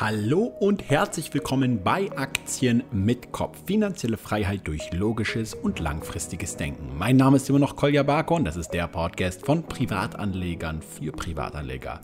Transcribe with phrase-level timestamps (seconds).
[0.00, 3.58] Hallo und herzlich willkommen bei Aktien mit Kopf.
[3.66, 6.96] Finanzielle Freiheit durch logisches und langfristiges Denken.
[6.96, 11.10] Mein Name ist immer noch Kolja Barko und das ist der Podcast von Privatanlegern für
[11.10, 12.00] Privatanleger.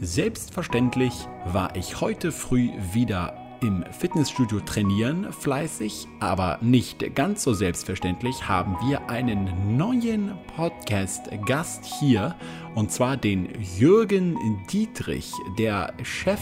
[0.00, 1.12] Selbstverständlich
[1.46, 8.76] war ich heute früh wieder im Fitnessstudio trainieren, fleißig, aber nicht ganz so selbstverständlich haben
[8.86, 12.36] wir einen neuen Podcast-Gast hier
[12.76, 14.36] und zwar den Jürgen
[14.70, 16.40] Dietrich, der Chef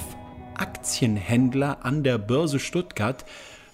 [0.59, 3.25] Aktienhändler an der Börse Stuttgart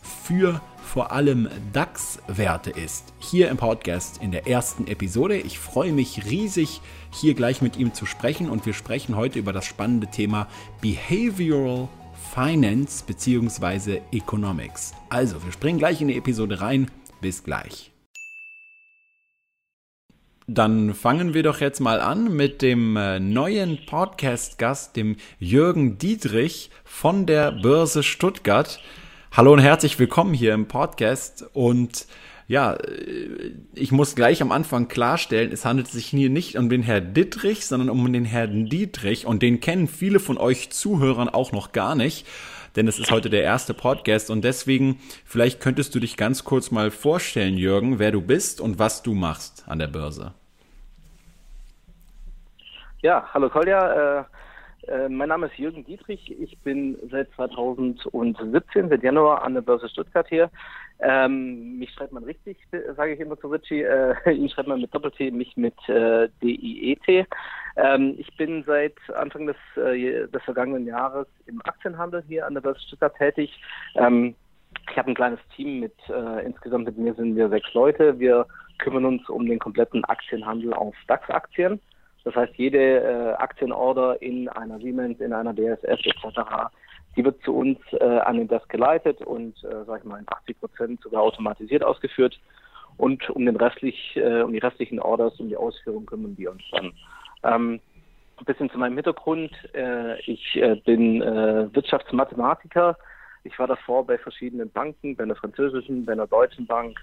[0.02, 3.12] für vor allem DAX-Werte ist.
[3.18, 5.36] Hier im Podcast in der ersten Episode.
[5.36, 9.52] Ich freue mich riesig, hier gleich mit ihm zu sprechen und wir sprechen heute über
[9.52, 10.46] das spannende Thema
[10.80, 11.88] Behavioral
[12.34, 14.00] Finance bzw.
[14.12, 14.92] Economics.
[15.08, 16.90] Also, wir springen gleich in die Episode rein.
[17.20, 17.93] Bis gleich.
[20.46, 26.68] Dann fangen wir doch jetzt mal an mit dem äh, neuen Podcast-Gast, dem Jürgen Dietrich
[26.84, 28.78] von der Börse Stuttgart.
[29.32, 31.46] Hallo und herzlich willkommen hier im Podcast.
[31.54, 32.06] Und
[32.46, 36.82] ja, äh, ich muss gleich am Anfang klarstellen, es handelt sich hier nicht um den
[36.82, 39.24] Herrn Dietrich, sondern um den Herrn Dietrich.
[39.24, 42.26] Und den kennen viele von euch Zuhörern auch noch gar nicht
[42.76, 46.70] denn es ist heute der erste Podcast und deswegen vielleicht könntest du dich ganz kurz
[46.70, 50.34] mal vorstellen, Jürgen, wer du bist und was du machst an der Börse.
[53.02, 54.20] Ja, hallo Kolja.
[54.20, 54.24] Äh,
[54.88, 56.34] äh, mein Name ist Jürgen Dietrich.
[56.40, 60.50] Ich bin seit 2017, seit Januar an der Börse Stuttgart hier.
[61.00, 62.58] Ähm, mich schreibt man richtig,
[62.96, 63.82] sage ich immer zu Richie.
[63.82, 67.26] Äh, ihn schreibt man mit Doppel-T, mich mit äh, D-I-E-T.
[67.76, 72.60] Ähm, ich bin seit Anfang des, äh, des vergangenen Jahres im Aktienhandel hier an der
[72.60, 73.60] Börse Stuttgart tätig.
[73.96, 74.34] Ähm,
[74.90, 78.18] ich habe ein kleines Team mit, äh, insgesamt mit mir sind wir sechs Leute.
[78.18, 78.46] Wir
[78.78, 81.80] kümmern uns um den kompletten Aktienhandel auf DAX-Aktien.
[82.24, 86.40] Das heißt, jede äh, Aktienorder in einer Siemens, in einer BSF etc.,
[87.16, 90.26] die wird zu uns äh, an den Desk geleitet und, äh, sag ich mal, in
[90.26, 92.40] 80 Prozent sogar automatisiert ausgeführt.
[92.96, 96.62] Und um den restlich, äh, um die restlichen Orders, um die Ausführung kümmern wir uns
[96.72, 96.92] dann.
[97.44, 97.80] Ähm,
[98.36, 99.52] ein bisschen zu meinem Hintergrund.
[99.74, 102.96] Äh, ich äh, bin äh, Wirtschaftsmathematiker.
[103.44, 106.98] Ich war davor bei verschiedenen Banken, bei einer französischen, bei einer deutschen Bank,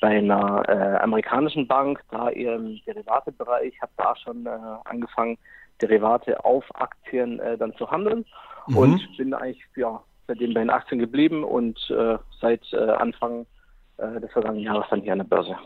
[0.00, 4.50] bei einer äh, amerikanischen Bank, da eher im Derivatebereich, habe da schon äh,
[4.84, 5.38] angefangen,
[5.80, 8.24] Derivate auf Aktien äh, dann zu handeln
[8.66, 8.76] mhm.
[8.76, 11.78] und bin eigentlich ja, seitdem bei den Aktien geblieben und
[12.40, 13.46] seit Anfang
[13.96, 15.56] des vergangenen Jahres dann hier an der Börse.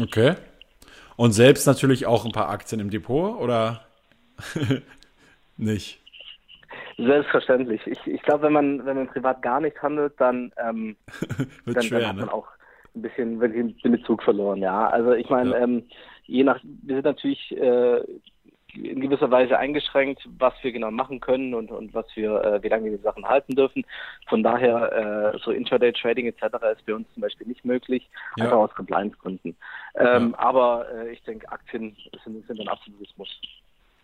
[0.00, 0.34] Okay.
[1.16, 3.80] Und selbst natürlich auch ein paar Aktien im Depot oder
[5.56, 6.00] nicht?
[6.96, 7.86] Selbstverständlich.
[7.86, 10.96] Ich, ich glaube, wenn man, wenn man privat gar nicht handelt, dann, ähm,
[11.66, 12.32] dann, schwer, dann, hat man ne?
[12.32, 12.48] auch
[12.94, 14.88] ein bisschen wirklich den Bezug verloren, ja.
[14.88, 15.58] Also ich meine, ja.
[15.58, 15.84] ähm,
[16.26, 18.00] je nach, wir sind natürlich äh,
[18.76, 22.68] in gewisser Weise eingeschränkt, was wir genau machen können und, und was wir, äh, wie
[22.68, 23.84] lange wir die Sachen halten dürfen.
[24.28, 26.42] Von daher, äh, so Intraday-Trading etc.
[26.76, 28.44] ist bei uns zum Beispiel nicht möglich, ja.
[28.44, 29.56] einfach aus Compliance-Gründen.
[29.96, 30.38] Ähm, ja.
[30.38, 33.40] Aber äh, ich denke, Aktien sind, sind ein absolutes Muss.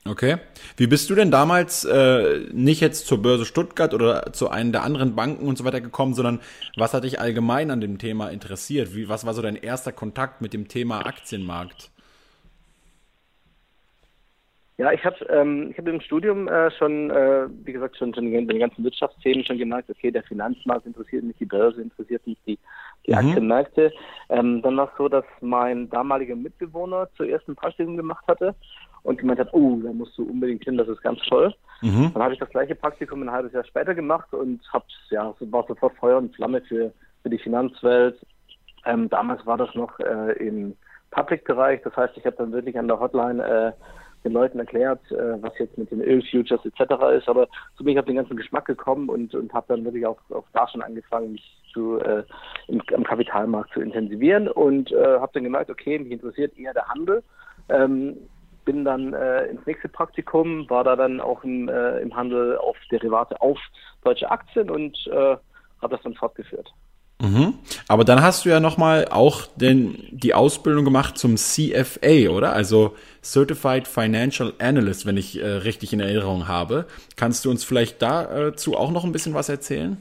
[0.07, 0.39] Okay.
[0.79, 4.83] Wie bist du denn damals äh, nicht jetzt zur Börse Stuttgart oder zu einem der
[4.83, 6.41] anderen Banken und so weiter gekommen, sondern
[6.77, 8.95] was hat dich allgemein an dem Thema interessiert?
[8.95, 11.91] Wie, was war so dein erster Kontakt mit dem Thema Aktienmarkt?
[14.81, 18.33] Ja, ich habe ähm, ich hab im Studium äh, schon, äh, wie gesagt, schon, schon
[18.33, 22.59] den ganzen Wirtschaftsthemen schon gemerkt, okay, der Finanzmarkt interessiert mich, die Börse interessiert mich, die,
[23.07, 23.19] die mhm.
[23.19, 23.93] Aktienmärkte.
[24.31, 28.55] Ähm, dann war es so, dass mein damaliger Mitbewohner zuerst ein Praktikum gemacht hatte
[29.03, 31.55] und gemeint hat, oh, da musst du unbedingt hin, das ist ganz toll.
[31.83, 32.13] Mhm.
[32.15, 35.67] Dann habe ich das gleiche Praktikum ein halbes Jahr später gemacht und hab, ja, war
[35.69, 36.91] sofort Feuer und Flamme für,
[37.23, 38.19] für die Finanzwelt.
[38.87, 40.75] Ähm, damals war das noch äh, im
[41.11, 43.73] Public-Bereich, das heißt, ich habe dann wirklich an der Hotline äh,
[44.25, 46.81] den Leuten erklärt, äh, was jetzt mit den Ölfutures etc.
[47.17, 50.07] ist, aber so bin ich auf den ganzen Geschmack gekommen und, und habe dann wirklich
[50.07, 52.25] auch, auch da schon angefangen, mich zu, äh,
[52.69, 56.89] im, am Kapitalmarkt zu intensivieren und äh, habe dann gemerkt, okay, mich interessiert eher der
[56.89, 57.23] Handel.
[57.69, 58.17] Ähm,
[58.65, 62.77] bin dann äh, ins nächste Praktikum, war da dann auch im, äh, im Handel auf
[62.91, 63.59] Derivate auf
[64.05, 65.37] deutsche Aktien und äh,
[65.81, 66.71] habe das dann fortgeführt.
[67.21, 67.55] Mhm.
[67.87, 72.53] Aber dann hast du ja nochmal auch den, die Ausbildung gemacht zum CFA, oder?
[72.53, 76.87] Also Certified Financial Analyst, wenn ich äh, richtig in Erinnerung habe.
[77.17, 79.99] Kannst du uns vielleicht dazu auch noch ein bisschen was erzählen?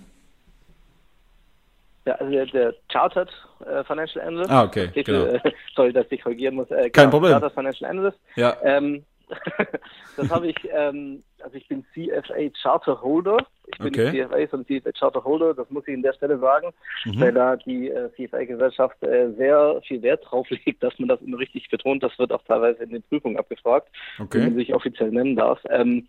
[2.05, 3.29] Ja, also der, der Chartered
[3.65, 4.49] äh, Financial Analyst.
[4.49, 5.25] Ah, okay, genau.
[5.25, 5.39] Äh,
[5.75, 6.71] sorry, dass ich korrigieren muss.
[6.71, 7.31] Äh, Kein genau, Problem.
[7.33, 8.17] Chartered Financial Analyst.
[8.35, 8.55] Ja.
[8.63, 9.03] Ähm,
[10.17, 13.37] das habe ich, ähm, also ich bin CFA Charter Holder.
[13.67, 14.11] Ich bin okay.
[14.11, 15.53] nicht CFA, sondern CFA Charter Holder.
[15.53, 16.73] Das muss ich an der Stelle sagen,
[17.05, 17.19] mhm.
[17.19, 21.39] weil da die äh, CFA-Gesellschaft äh, sehr viel Wert drauf legt, dass man das immer
[21.39, 22.03] richtig betont.
[22.03, 23.87] Das wird auch teilweise in den Prüfungen abgefragt,
[24.19, 24.39] okay.
[24.39, 25.59] wenn man sich offiziell nennen darf.
[25.69, 26.07] Ähm,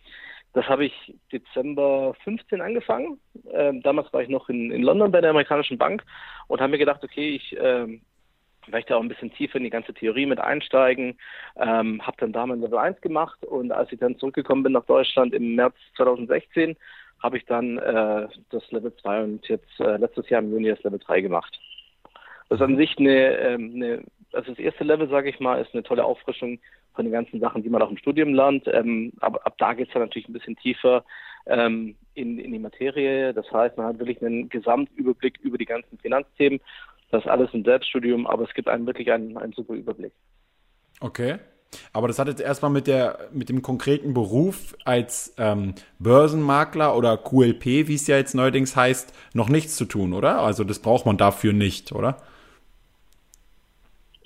[0.52, 3.20] Das habe ich Dezember 15 angefangen.
[3.52, 6.02] Ähm, damals war ich noch in, in London bei der amerikanischen Bank
[6.48, 8.00] und habe mir gedacht, okay, ich ähm,
[8.70, 11.18] möchte auch ein bisschen tiefer in die ganze Theorie mit einsteigen.
[11.56, 14.86] Ähm, habe dann da mein Level 1 gemacht und als ich dann zurückgekommen bin nach
[14.86, 16.76] Deutschland im März 2016,
[17.22, 20.82] habe ich dann äh, das Level 2 und jetzt äh, letztes Jahr im Juni das
[20.82, 21.58] Level 3 gemacht.
[22.48, 25.74] Das ist an sich eine, ähm, eine also das erste Level, sage ich mal, ist
[25.74, 26.58] eine tolle Auffrischung
[26.94, 28.66] von den ganzen Sachen, die man auch im Studium lernt.
[28.68, 31.04] Ähm, aber ab da geht es dann natürlich ein bisschen tiefer
[31.46, 33.32] ähm, in, in die Materie.
[33.32, 36.60] Das heißt, man hat wirklich einen Gesamtüberblick über die ganzen Finanzthemen.
[37.10, 40.12] Das ist alles ein Selbststudium, aber es gibt einen wirklich einen, einen super Überblick.
[41.00, 41.38] Okay.
[41.92, 47.16] Aber das hat jetzt erstmal mit der mit dem konkreten Beruf als ähm, Börsenmakler oder
[47.16, 50.40] QLP, wie es ja jetzt neuerdings heißt, noch nichts zu tun, oder?
[50.40, 52.16] Also das braucht man dafür nicht, oder?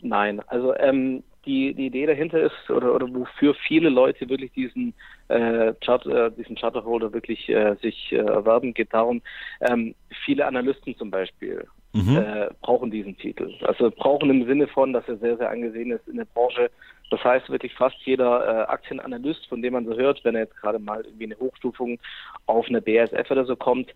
[0.00, 4.94] Nein, also ähm, die, die Idee dahinter ist oder, oder wofür viele Leute wirklich diesen
[5.28, 9.22] äh, Chart, äh, diesen Charterholder wirklich äh, sich äh, erwerben, geht darum,
[9.60, 9.94] ähm,
[10.24, 12.16] viele Analysten zum Beispiel mhm.
[12.16, 13.52] äh, brauchen diesen Titel.
[13.62, 16.70] Also brauchen im Sinne von, dass er sehr, sehr angesehen ist in der Branche.
[17.10, 20.56] Das heißt wirklich fast jeder äh, Aktienanalyst, von dem man so hört, wenn er jetzt
[20.56, 21.98] gerade mal irgendwie eine Hochstufung
[22.46, 23.94] auf eine BASF oder so kommt,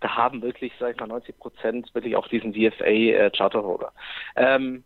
[0.00, 3.92] da haben wirklich, sag ich mal, 90 Prozent wirklich auch diesen VFA äh, Charterholder.
[4.36, 4.84] Ähm,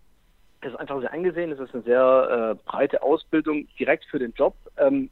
[0.62, 1.52] das ist einfach sehr angesehen.
[1.52, 4.54] Es ist eine sehr äh, breite Ausbildung direkt für den Job.
[4.78, 5.10] Ähm,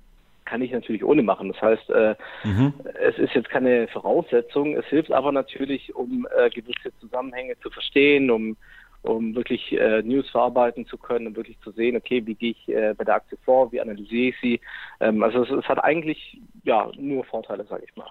[0.50, 1.52] kann ich natürlich ohne machen.
[1.52, 2.74] Das heißt, äh, mhm.
[3.00, 4.76] es ist jetzt keine Voraussetzung.
[4.76, 8.56] Es hilft aber natürlich, um äh, gewisse Zusammenhänge zu verstehen, um
[9.02, 12.68] um wirklich äh, News verarbeiten zu können und wirklich zu sehen, okay, wie gehe ich
[12.68, 14.60] äh, bei der Aktie vor, wie analysiere ich sie.
[15.00, 18.10] Ähm, also es, es, hat eigentlich ja nur Vorteile, sage ich mal.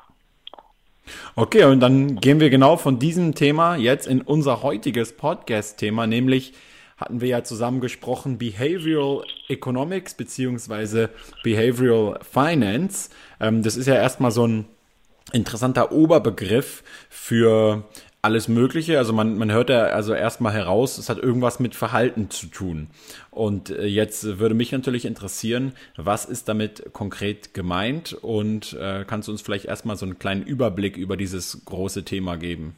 [1.35, 6.53] Okay, und dann gehen wir genau von diesem Thema jetzt in unser heutiges Podcast-Thema, nämlich
[6.99, 11.09] hatten wir ja zusammen gesprochen, Behavioral Economics beziehungsweise
[11.43, 13.09] Behavioral Finance.
[13.39, 14.65] Ähm, das ist ja erstmal so ein
[15.31, 17.83] interessanter Oberbegriff für
[18.21, 18.97] alles Mögliche.
[18.97, 22.87] Also man, man hört ja also erstmal heraus, es hat irgendwas mit Verhalten zu tun.
[23.31, 29.27] Und äh, jetzt würde mich natürlich interessieren, was ist damit konkret gemeint und äh, kannst
[29.27, 32.75] du uns vielleicht erstmal so einen kleinen Überblick über dieses große Thema geben?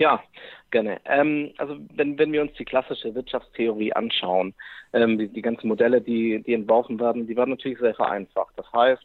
[0.00, 0.22] Ja,
[0.70, 0.98] gerne.
[1.04, 4.54] Ähm, also wenn, wenn wir uns die klassische Wirtschaftstheorie anschauen,
[4.94, 8.54] ähm, die, die ganzen Modelle, die, die entworfen werden, die werden natürlich sehr vereinfacht.
[8.56, 9.04] Das heißt,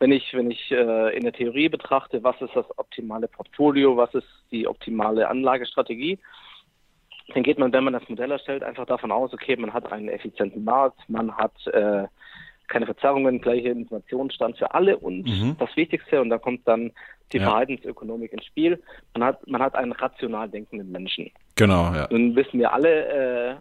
[0.00, 4.12] wenn ich, wenn ich äh, in der Theorie betrachte, was ist das optimale Portfolio, was
[4.12, 6.18] ist die optimale Anlagestrategie,
[7.32, 10.08] dann geht man, wenn man das Modell erstellt, einfach davon aus, okay, man hat einen
[10.08, 12.08] effizienten Markt, man hat äh,
[12.66, 15.56] keine Verzerrungen, gleiche Informationsstand für alle und mhm.
[15.60, 16.90] das Wichtigste, und da kommt dann
[17.32, 17.44] die ja.
[17.44, 18.82] Verhaltensökonomik ins Spiel,
[19.14, 21.30] man hat, man hat einen rational denkenden Menschen.
[21.56, 22.06] Genau, ja.
[22.10, 23.54] Nun wissen wir alle, äh,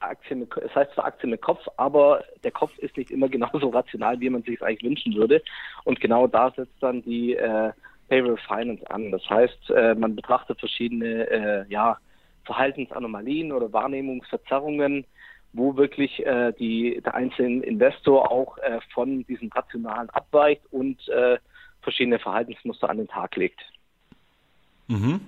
[0.00, 4.18] Aktien es heißt zwar Aktien mit Kopf, aber der Kopf ist nicht immer genauso rational,
[4.20, 5.42] wie man sich es eigentlich wünschen würde.
[5.84, 7.72] Und genau da setzt dann die äh,
[8.08, 9.10] Payroll Finance an.
[9.12, 11.98] Das heißt, äh, man betrachtet verschiedene äh, ja,
[12.44, 15.04] Verhaltensanomalien oder Wahrnehmungsverzerrungen,
[15.52, 21.38] wo wirklich äh, die, der einzelne Investor auch äh, von diesem Rationalen abweicht und äh,
[21.82, 23.60] verschiedene Verhaltensmuster an den Tag legt.
[24.88, 25.20] Mhm.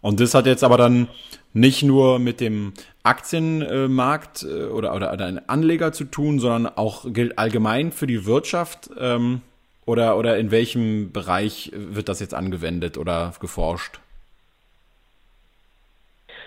[0.00, 1.08] Und das hat jetzt aber dann
[1.52, 2.72] nicht nur mit dem
[3.02, 8.26] Aktienmarkt äh, oder, oder, oder einen Anleger zu tun, sondern auch gilt allgemein für die
[8.26, 8.90] Wirtschaft.
[8.98, 9.42] Ähm,
[9.86, 14.00] oder, oder in welchem Bereich wird das jetzt angewendet oder geforscht?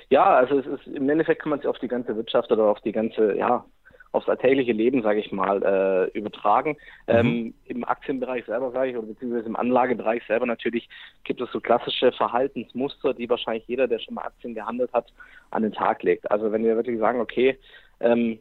[0.10, 2.82] Ja, also es ist im Endeffekt kann man es auf die ganze Wirtschaft oder auf
[2.82, 3.66] die ganze, ja,
[4.12, 6.72] aufs alltägliche Leben, sage ich mal, äh, übertragen.
[7.08, 7.16] Mhm.
[7.16, 10.90] Ähm, Im Aktienbereich selber, sage ich, oder beziehungsweise im Anlagebereich selber natürlich
[11.24, 15.14] gibt es so klassische Verhaltensmuster, die wahrscheinlich jeder, der schon mal Aktien gehandelt hat,
[15.52, 16.30] an den Tag legt.
[16.30, 17.58] Also wenn wir wirklich sagen, okay,
[18.00, 18.40] ähm,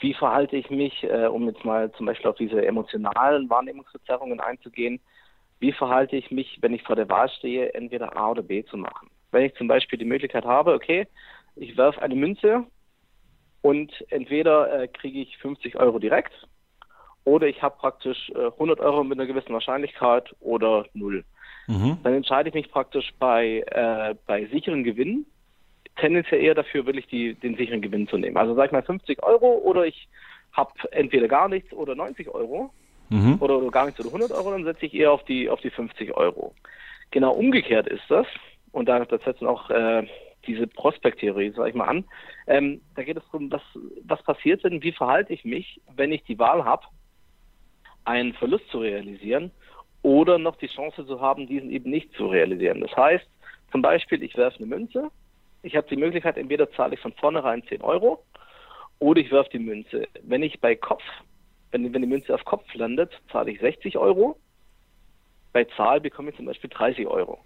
[0.00, 5.00] wie verhalte ich mich, äh, um jetzt mal zum Beispiel auf diese emotionalen Wahrnehmungsverzerrungen einzugehen,
[5.58, 8.76] wie verhalte ich mich, wenn ich vor der Wahl stehe, entweder A oder B zu
[8.76, 9.10] machen?
[9.30, 11.06] Wenn ich zum Beispiel die Möglichkeit habe, okay,
[11.56, 12.64] ich werfe eine Münze
[13.62, 16.32] und entweder äh, kriege ich 50 Euro direkt
[17.24, 21.24] oder ich habe praktisch äh, 100 Euro mit einer gewissen Wahrscheinlichkeit oder null.
[21.68, 21.98] Mhm.
[22.02, 25.26] Dann entscheide ich mich praktisch bei, äh, bei sicheren Gewinnen
[25.96, 28.36] tendenziell eher dafür, wirklich die, den sicheren Gewinn zu nehmen.
[28.36, 30.08] Also sag ich mal 50 Euro oder ich
[30.52, 32.70] habe entweder gar nichts oder 90 Euro
[33.10, 33.36] mhm.
[33.40, 35.70] oder, oder, gar nichts oder 100 Euro, dann setze ich eher auf die, auf die
[35.70, 36.54] 50 Euro.
[37.10, 38.26] Genau umgekehrt ist das
[38.72, 40.06] und da, da setzen auch äh,
[40.46, 42.04] diese Prospekttheorie, sage ich mal an.
[42.46, 43.62] Ähm, da geht es darum, was,
[44.04, 46.86] was passiert denn, wie verhalte ich mich, wenn ich die Wahl habe,
[48.04, 49.50] einen Verlust zu realisieren
[50.02, 52.80] oder noch die Chance zu haben, diesen eben nicht zu realisieren.
[52.80, 53.26] Das heißt,
[53.70, 55.10] zum Beispiel, ich werfe eine Münze,
[55.62, 58.24] ich habe die Möglichkeit, entweder zahle ich von vornherein 10 Euro
[58.98, 60.08] oder ich werfe die Münze.
[60.22, 61.02] Wenn ich bei Kopf
[61.72, 64.38] wenn, wenn die Münze auf Kopf landet, zahle ich 60 Euro.
[65.52, 67.40] Bei Zahl bekomme ich zum Beispiel 30 Euro.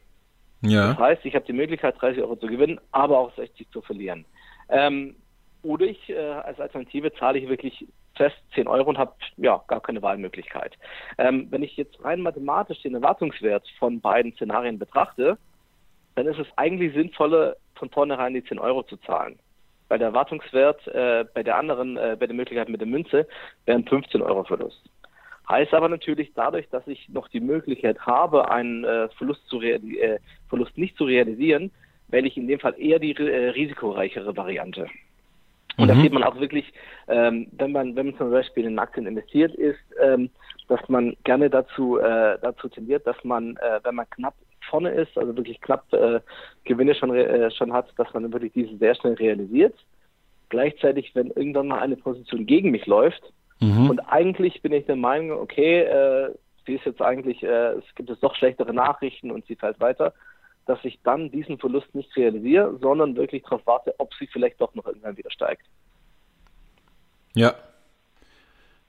[0.63, 0.89] Ja.
[0.89, 4.25] Das heißt, ich habe die Möglichkeit, 30 Euro zu gewinnen, aber auch 60 zu verlieren.
[4.69, 5.17] Ähm,
[5.63, 7.87] oder ich äh, als Alternative zahle ich wirklich
[8.17, 10.77] fest 10 Euro und habe ja gar keine Wahlmöglichkeit.
[11.19, 15.39] Ähm, wenn ich jetzt rein mathematisch den Erwartungswert von beiden Szenarien betrachte,
[16.15, 19.39] dann ist es eigentlich sinnvoller, von vornherein die 10 Euro zu zahlen.
[19.89, 23.29] Weil der Erwartungswert äh, bei der anderen, äh, bei der Möglichkeit mit der Münze,
[23.67, 24.83] wären 15 Euro Verlust.
[25.49, 30.19] Heißt aber natürlich dadurch, dass ich noch die Möglichkeit habe, einen äh, Verlust, zu äh,
[30.49, 31.71] Verlust nicht zu realisieren,
[32.09, 34.89] wähle ich in dem Fall eher die äh, risikoreichere Variante.
[35.77, 35.89] Und mhm.
[35.89, 36.73] da sieht man auch wirklich,
[37.07, 40.31] ähm, wenn man, wenn man zum Beispiel in Aktien investiert ist, ähm,
[40.69, 44.35] dass man gerne dazu, äh, dazu tendiert, dass man, äh, wenn man knapp
[44.69, 46.21] vorne ist, also wirklich knapp äh,
[46.65, 49.75] Gewinne schon, äh, schon hat, dass man wirklich diese sehr schnell realisiert.
[50.49, 53.23] Gleichzeitig, wenn irgendwann mal eine Position gegen mich läuft,
[53.61, 53.91] mhm.
[53.91, 56.35] und eigentlich bin ich der Meinung, okay, äh,
[56.67, 60.13] sie ist jetzt eigentlich, äh, es gibt jetzt doch schlechtere Nachrichten und sie fällt weiter,
[60.67, 64.75] dass ich dann diesen Verlust nicht realisiere, sondern wirklich darauf warte, ob sie vielleicht doch
[64.75, 65.65] noch irgendwann wieder steigt.
[67.35, 67.55] Ja.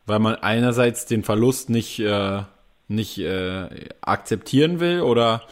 [0.06, 2.42] Weil man einerseits den Verlust nicht, äh,
[2.88, 5.44] nicht äh, akzeptieren will oder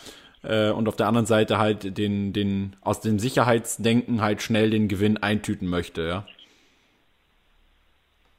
[0.44, 4.88] äh, und auf der anderen Seite halt den, den aus dem Sicherheitsdenken halt schnell den
[4.88, 6.26] Gewinn eintüten möchte, ja.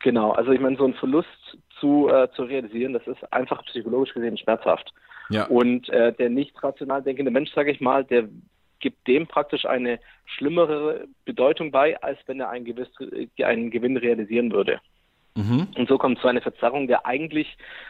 [0.07, 4.15] Genau, also ich meine, so ein Verlust zu, äh, zu realisieren, das ist einfach psychologisch
[4.15, 4.95] gesehen schmerzhaft.
[5.31, 5.47] Ja.
[5.47, 8.29] Und äh, der nicht rational denkende Mensch, sage ich mal, der
[8.79, 13.97] gibt dem praktisch eine schlimmere Bedeutung bei, als wenn er einen, gewiss, äh, einen Gewinn
[13.97, 14.79] realisieren würde.
[15.37, 15.69] Mhm.
[15.77, 17.47] Und so kommt zu einer Verzerrung, der eigentlich,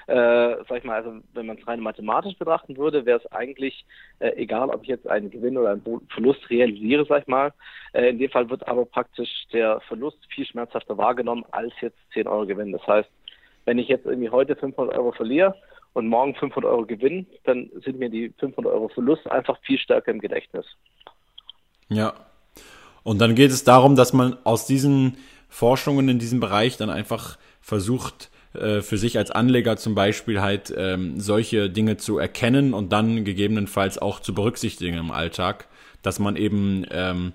[0.08, 3.86] äh, sag ich mal, also wenn man es rein mathematisch betrachten würde, wäre es eigentlich
[4.18, 7.52] äh, egal, ob ich jetzt einen Gewinn oder einen Verlust realisiere, sag ich mal.
[7.92, 12.26] Äh, in dem Fall wird aber praktisch der Verlust viel schmerzhafter wahrgenommen als jetzt 10
[12.26, 12.72] Euro Gewinn.
[12.72, 13.08] Das heißt,
[13.64, 15.54] wenn ich jetzt irgendwie heute 500 Euro verliere
[15.92, 20.10] und morgen 500 Euro Gewinn, dann sind mir die 500 Euro Verlust einfach viel stärker
[20.10, 20.66] im Gedächtnis.
[21.88, 22.12] Ja.
[23.04, 25.16] Und dann geht es darum, dass man aus diesen
[25.48, 30.72] Forschungen in diesem Bereich dann einfach versucht, äh, für sich als Anleger zum Beispiel halt
[30.76, 35.68] ähm, solche Dinge zu erkennen und dann gegebenenfalls auch zu berücksichtigen im Alltag,
[36.02, 37.32] dass man eben ähm,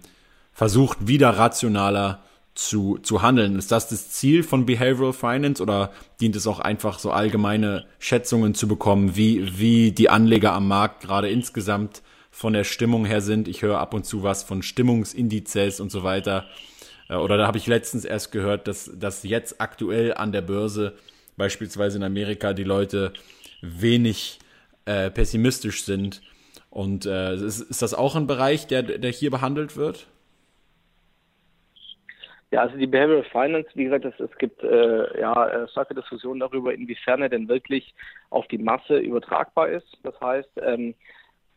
[0.54, 2.22] versucht, wieder rationaler
[2.54, 3.58] zu, zu handeln.
[3.58, 8.54] Ist das das Ziel von Behavioral Finance oder dient es auch einfach so allgemeine Schätzungen
[8.56, 13.48] zu bekommen, wie, wie die Anleger am Markt gerade insgesamt von der Stimmung her sind?
[13.48, 16.46] Ich höre ab und zu was von Stimmungsindizes und so weiter.
[17.12, 20.94] Äh, oder da habe ich letztens erst gehört, dass, dass jetzt aktuell an der Börse,
[21.38, 23.14] beispielsweise in Amerika, die Leute
[23.62, 24.40] wenig
[24.86, 26.22] äh, pessimistisch sind.
[26.70, 30.08] Und äh, ist, ist das auch ein Bereich, der, der hier behandelt wird?
[32.52, 36.42] Ja, also die Behavioral Finance, wie gesagt, es, es gibt äh, ja äh, starke Diskussionen
[36.42, 37.94] darüber, inwiefern er denn wirklich
[38.30, 39.88] auf die Masse übertragbar ist.
[40.04, 40.94] Das heißt, ähm,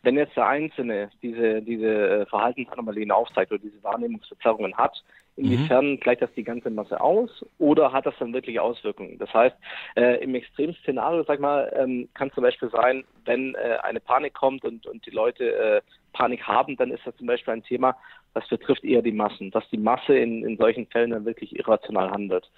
[0.03, 5.03] wenn jetzt der Einzelne diese, diese äh, Verhaltensanomalien aufzeigt oder diese Wahrnehmungsverzerrungen hat,
[5.37, 6.01] inwiefern mhm.
[6.01, 9.19] gleicht das die ganze Masse aus oder hat das dann wirklich Auswirkungen?
[9.19, 9.57] Das heißt,
[9.97, 14.65] äh, im Extremszenario, sag mal, ähm, kann zum Beispiel sein, wenn äh, eine Panik kommt
[14.65, 15.81] und, und die Leute äh,
[16.13, 17.97] Panik haben, dann ist das zum Beispiel ein Thema,
[18.35, 22.11] das betrifft eher die Massen, dass die Masse in, in solchen Fällen dann wirklich irrational
[22.11, 22.51] handelt.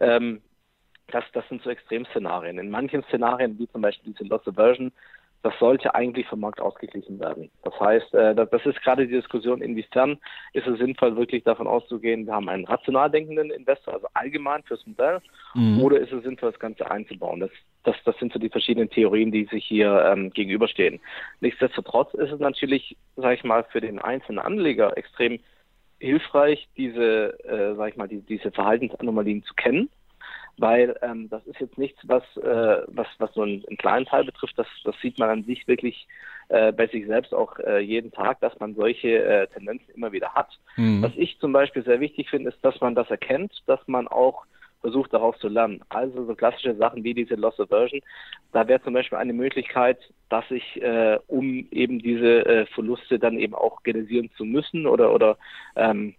[0.00, 0.40] Ähm,
[1.08, 2.58] das, das sind so Extremszenarien.
[2.58, 4.92] In manchen Szenarien, wie zum Beispiel diese Loss Aversion,
[5.42, 7.50] das sollte eigentlich vom Markt ausgeglichen werden.
[7.62, 10.18] Das heißt, äh, das ist gerade die Diskussion, inwiefern
[10.52, 14.86] ist es sinnvoll, wirklich davon auszugehen, wir haben einen rational denkenden Investor, also allgemein fürs
[14.86, 15.20] Modell,
[15.54, 15.80] mhm.
[15.82, 17.40] oder ist es sinnvoll, das Ganze einzubauen?
[17.40, 17.50] Das,
[17.84, 21.00] das, das sind so die verschiedenen Theorien, die sich hier ähm, gegenüberstehen.
[21.40, 25.40] Nichtsdestotrotz ist es natürlich, sage ich mal, für den einzelnen Anleger extrem
[25.98, 29.88] hilfreich, diese, äh, sag ich mal, die, diese Verhaltensanomalien zu kennen
[30.58, 34.24] weil ähm, das ist jetzt nichts, was, äh, was, was so einen, einen kleinen Teil
[34.24, 34.58] betrifft.
[34.58, 36.06] Das, das sieht man an sich wirklich
[36.48, 40.34] äh, bei sich selbst auch äh, jeden Tag, dass man solche äh, Tendenzen immer wieder
[40.34, 40.48] hat.
[40.76, 41.02] Mhm.
[41.02, 44.44] Was ich zum Beispiel sehr wichtig finde, ist, dass man das erkennt, dass man auch
[44.80, 45.82] versucht darauf zu lernen.
[45.88, 48.00] Also so klassische Sachen wie diese Loss Aversion,
[48.52, 53.38] da wäre zum Beispiel eine Möglichkeit, dass ich, äh, um eben diese äh, Verluste dann
[53.38, 55.36] eben auch realisieren zu müssen oder oder
[55.76, 56.14] ähm,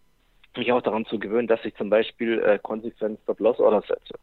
[0.58, 4.15] mich auch daran zu gewöhnen, dass ich zum Beispiel äh, konsequent Stop-Loss-Order setze.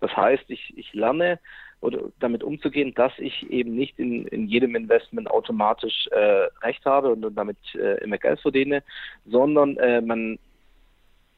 [0.00, 1.38] Das heißt, ich, ich lerne
[1.80, 7.10] oder damit umzugehen, dass ich eben nicht in, in jedem Investment automatisch äh, Recht habe
[7.10, 8.82] und, damit äh, immer Geld verdiene,
[9.26, 10.38] sondern äh, man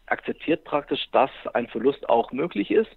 [0.06, 2.90] akzeptiert praktisch, dass ein Verlust auch möglich ist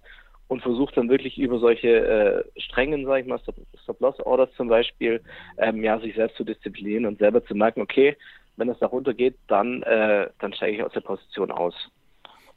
[0.48, 3.40] und versucht dann wirklich über solche äh, strengen, sage ich mal,
[3.82, 5.22] Stop-Loss-Orders zum Beispiel,
[5.58, 8.16] ähm, ja, sich selbst zu disziplinieren und selber zu merken, okay,
[8.56, 11.74] wenn es da runtergeht, dann, äh, dann steige ich aus der Position aus.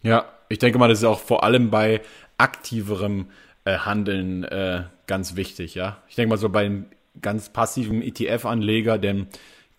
[0.01, 2.01] Ja, ich denke mal, das ist auch vor allem bei
[2.38, 3.27] aktiverem
[3.66, 5.98] äh, Handeln äh, ganz wichtig, ja.
[6.08, 6.86] Ich denke mal so bei einem
[7.22, 9.27] ganz passiven ETF-Anleger, dem,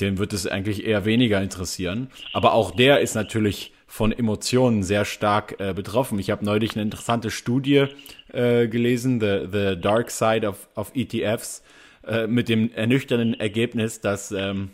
[0.01, 2.11] dem wird es eigentlich eher weniger interessieren.
[2.33, 6.19] Aber auch der ist natürlich von Emotionen sehr stark äh, betroffen.
[6.19, 7.87] Ich habe neulich eine interessante Studie
[8.33, 11.63] äh, gelesen, The, The Dark Side of, of ETFs,
[12.07, 14.71] äh, mit dem ernüchternden Ergebnis, dass ähm,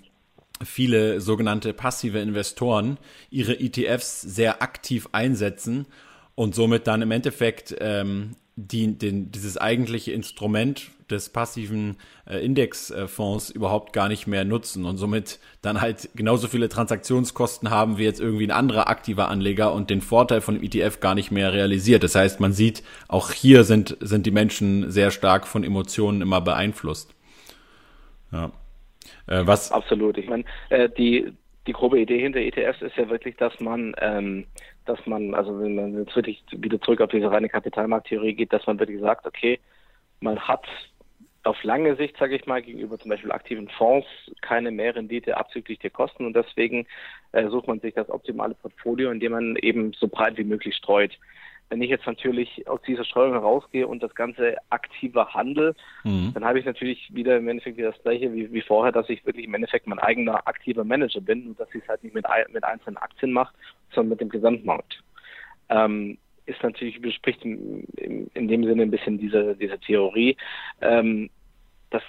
[0.62, 2.99] viele sogenannte passive Investoren
[3.30, 5.87] ihre ETFs sehr aktiv einsetzen
[6.34, 11.96] und somit dann im Endeffekt ähm, die, den, dieses eigentliche Instrument des passiven
[12.26, 17.99] äh, Indexfonds überhaupt gar nicht mehr nutzen und somit dann halt genauso viele Transaktionskosten haben
[17.99, 21.52] wie jetzt irgendwie ein anderer aktiver Anleger und den Vorteil von ETF gar nicht mehr
[21.52, 22.04] realisiert.
[22.04, 26.40] Das heißt, man sieht, auch hier sind, sind die Menschen sehr stark von Emotionen immer
[26.40, 27.14] beeinflusst.
[28.32, 28.52] Ja.
[29.26, 29.73] Äh, was?
[29.73, 30.18] Absolut.
[30.18, 31.32] Ich meine, äh, die,
[31.66, 34.46] die grobe Idee hinter ETFs ist ja wirklich, dass man, ähm,
[34.84, 38.66] dass man, also wenn man jetzt wirklich wieder zurück auf diese reine Kapitalmarkttheorie geht, dass
[38.66, 39.61] man wirklich sagt, okay,
[40.20, 40.66] man hat
[41.44, 44.06] auf lange Sicht, sage ich mal, gegenüber zum Beispiel aktiven Fonds
[44.40, 46.87] keine Mehrrendite abzüglich der Kosten und deswegen
[47.32, 51.12] äh, sucht man sich das optimale Portfolio, indem man eben so breit wie möglich streut.
[51.71, 56.33] Wenn ich jetzt natürlich aus dieser Streuung herausgehe und das Ganze aktiver handel, mhm.
[56.35, 59.25] dann habe ich natürlich wieder im Endeffekt wieder das gleiche wie, wie vorher, dass ich
[59.25, 62.26] wirklich im Endeffekt mein eigener aktiver Manager bin und dass ich es halt nicht mit,
[62.52, 63.54] mit einzelnen Aktien mache,
[63.92, 65.02] sondern mit dem Gesamtmarkt.
[65.71, 70.37] Ähm, ist natürlich überspricht in, in, in, dem Sinne ein bisschen diese, diese Theorie.
[70.80, 71.30] Ähm,
[71.90, 72.02] das,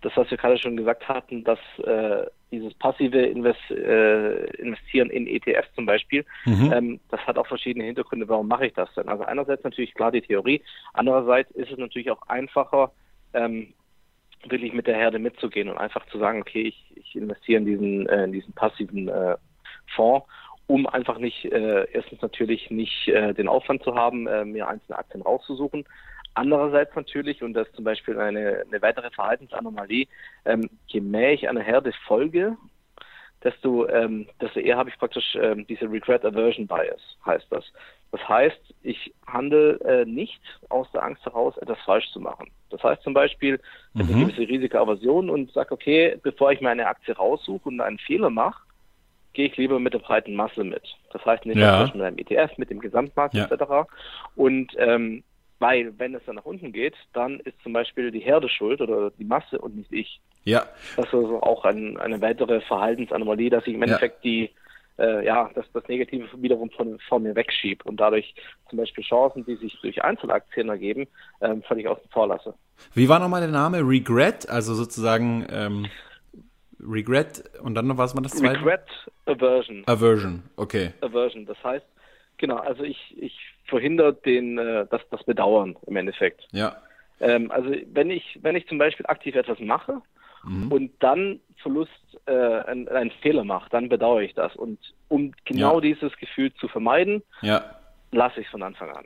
[0.00, 5.26] das, was wir gerade schon gesagt hatten, dass äh, dieses passive Invest, äh, Investieren in
[5.26, 6.72] ETFs zum Beispiel, mhm.
[6.72, 8.28] ähm, das hat auch verschiedene Hintergründe.
[8.28, 9.08] Warum mache ich das denn?
[9.08, 10.62] Also einerseits natürlich klar die Theorie,
[10.94, 12.92] andererseits ist es natürlich auch einfacher,
[13.34, 13.74] ähm,
[14.46, 18.08] wirklich mit der Herde mitzugehen und einfach zu sagen, okay, ich, ich investiere in diesen,
[18.08, 19.36] äh, in diesen passiven äh,
[19.94, 20.26] Fonds,
[20.66, 24.98] um einfach nicht, äh, erstens natürlich nicht äh, den Aufwand zu haben, äh, mir einzelne
[24.98, 25.84] Aktien rauszusuchen,
[26.38, 30.06] Andererseits natürlich, und das ist zum Beispiel eine, eine weitere Verhaltensanomalie,
[30.44, 32.56] ähm, je mehr ich einer Herde folge,
[33.42, 37.64] desto, ähm, desto eher habe ich praktisch ähm, diese Regret Aversion Bias, heißt das.
[38.12, 42.50] Das heißt, ich handle äh, nicht aus der Angst heraus, etwas falsch zu machen.
[42.70, 43.60] Das heißt zum Beispiel,
[43.94, 44.14] ich mhm.
[44.14, 48.30] eine gewisse Risikoaversion und sage, okay, bevor ich mir eine Aktie raussuche und einen Fehler
[48.30, 48.62] mache,
[49.32, 50.82] gehe ich lieber mit der breiten Masse mit.
[51.12, 51.90] Das heißt nicht ja.
[51.92, 53.44] mit einem ETF, mit dem Gesamtmarkt ja.
[53.44, 53.88] etc.
[54.36, 55.22] Und ähm,
[55.58, 59.10] weil, wenn es dann nach unten geht, dann ist zum Beispiel die Herde schuld oder
[59.10, 60.20] die Masse und nicht ich.
[60.44, 60.66] Ja.
[60.96, 64.30] Das ist also auch ein, eine weitere Verhaltensanomalie, dass ich im Endeffekt ja.
[64.30, 64.50] die,
[64.98, 68.34] äh, ja, das, das Negative wiederum von, von mir wegschiebe und dadurch
[68.68, 71.06] zum Beispiel Chancen, die sich durch Einzelaktien ergeben,
[71.40, 72.54] ähm, völlig außen vor lasse.
[72.94, 73.80] Wie war nochmal der Name?
[73.80, 75.86] Regret, also sozusagen ähm,
[76.80, 78.60] Regret und dann noch was war das zweite?
[78.60, 78.84] Regret
[79.26, 79.82] Aversion.
[79.86, 80.92] Aversion, okay.
[81.00, 81.86] Aversion, das heißt,
[82.38, 83.38] genau, also ich, ich
[83.68, 86.46] verhindert den, äh, das, das Bedauern im Endeffekt.
[86.52, 86.76] Ja.
[87.20, 90.00] Ähm, also wenn ich, wenn ich zum Beispiel aktiv etwas mache
[90.44, 90.72] mhm.
[90.72, 91.90] und dann Verlust,
[92.26, 94.54] äh, einen, einen Fehler mache, dann bedauere ich das.
[94.56, 94.78] Und
[95.08, 95.80] um genau ja.
[95.80, 97.64] dieses Gefühl zu vermeiden, ja.
[98.12, 99.04] lasse ich es von Anfang an.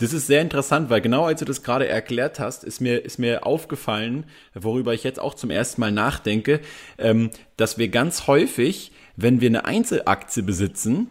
[0.00, 3.18] Das ist sehr interessant, weil genau als du das gerade erklärt hast, ist mir, ist
[3.18, 6.60] mir aufgefallen, worüber ich jetzt auch zum ersten Mal nachdenke,
[6.98, 11.10] ähm, dass wir ganz häufig, wenn wir eine Einzelaktie besitzen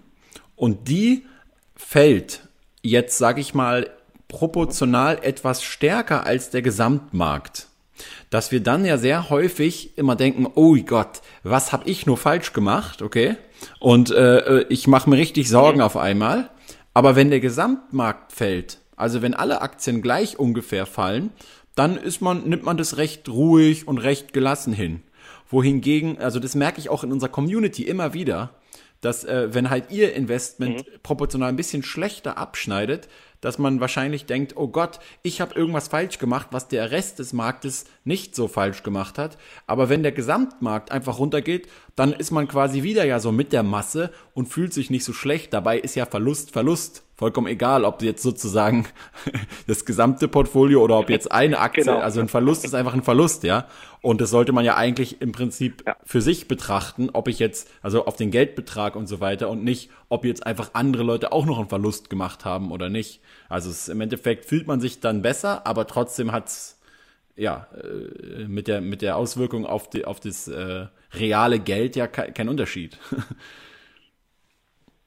[0.55, 1.25] und die
[1.75, 2.50] fällt
[2.81, 3.89] jetzt, sage ich mal,
[4.27, 7.67] proportional etwas stärker als der Gesamtmarkt.
[8.29, 12.53] Dass wir dann ja sehr häufig immer denken, oh Gott, was habe ich nur falsch
[12.53, 13.35] gemacht, okay?
[13.79, 16.49] Und äh, ich mache mir richtig Sorgen auf einmal.
[16.93, 21.31] Aber wenn der Gesamtmarkt fällt, also wenn alle Aktien gleich ungefähr fallen,
[21.75, 25.01] dann ist man, nimmt man das recht ruhig und recht gelassen hin.
[25.49, 28.51] Wohingegen, also das merke ich auch in unserer Community immer wieder,
[29.01, 30.99] dass äh, wenn halt ihr Investment mhm.
[31.03, 33.07] proportional ein bisschen schlechter abschneidet,
[33.41, 37.33] dass man wahrscheinlich denkt, oh Gott, ich habe irgendwas falsch gemacht, was der Rest des
[37.33, 39.37] Marktes nicht so falsch gemacht hat.
[39.65, 43.63] Aber wenn der Gesamtmarkt einfach runtergeht, dann ist man quasi wieder ja so mit der
[43.63, 45.53] Masse und fühlt sich nicht so schlecht.
[45.53, 47.03] Dabei ist ja Verlust Verlust.
[47.21, 48.87] Vollkommen egal, ob jetzt sozusagen
[49.67, 51.99] das gesamte Portfolio oder ob jetzt eine Aktie, genau.
[51.99, 53.67] also ein Verlust ist einfach ein Verlust, ja.
[54.01, 55.95] Und das sollte man ja eigentlich im Prinzip ja.
[56.03, 59.91] für sich betrachten, ob ich jetzt, also auf den Geldbetrag und so weiter und nicht,
[60.09, 63.21] ob jetzt einfach andere Leute auch noch einen Verlust gemacht haben oder nicht.
[63.49, 66.79] Also es, im Endeffekt fühlt man sich dann besser, aber trotzdem hat's
[67.35, 72.07] ja, äh, mit der, mit der Auswirkung auf, die, auf das äh, reale Geld ja
[72.07, 72.97] kein, kein Unterschied.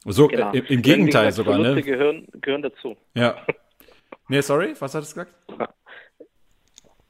[0.04, 0.52] so, genau.
[0.52, 1.82] im, im Gegenteil gesagt, sogar, Verluste ne?
[1.82, 2.96] Gehören, gehören dazu.
[3.14, 3.36] Ja.
[4.28, 5.74] Nee, sorry, was hattest du gesagt?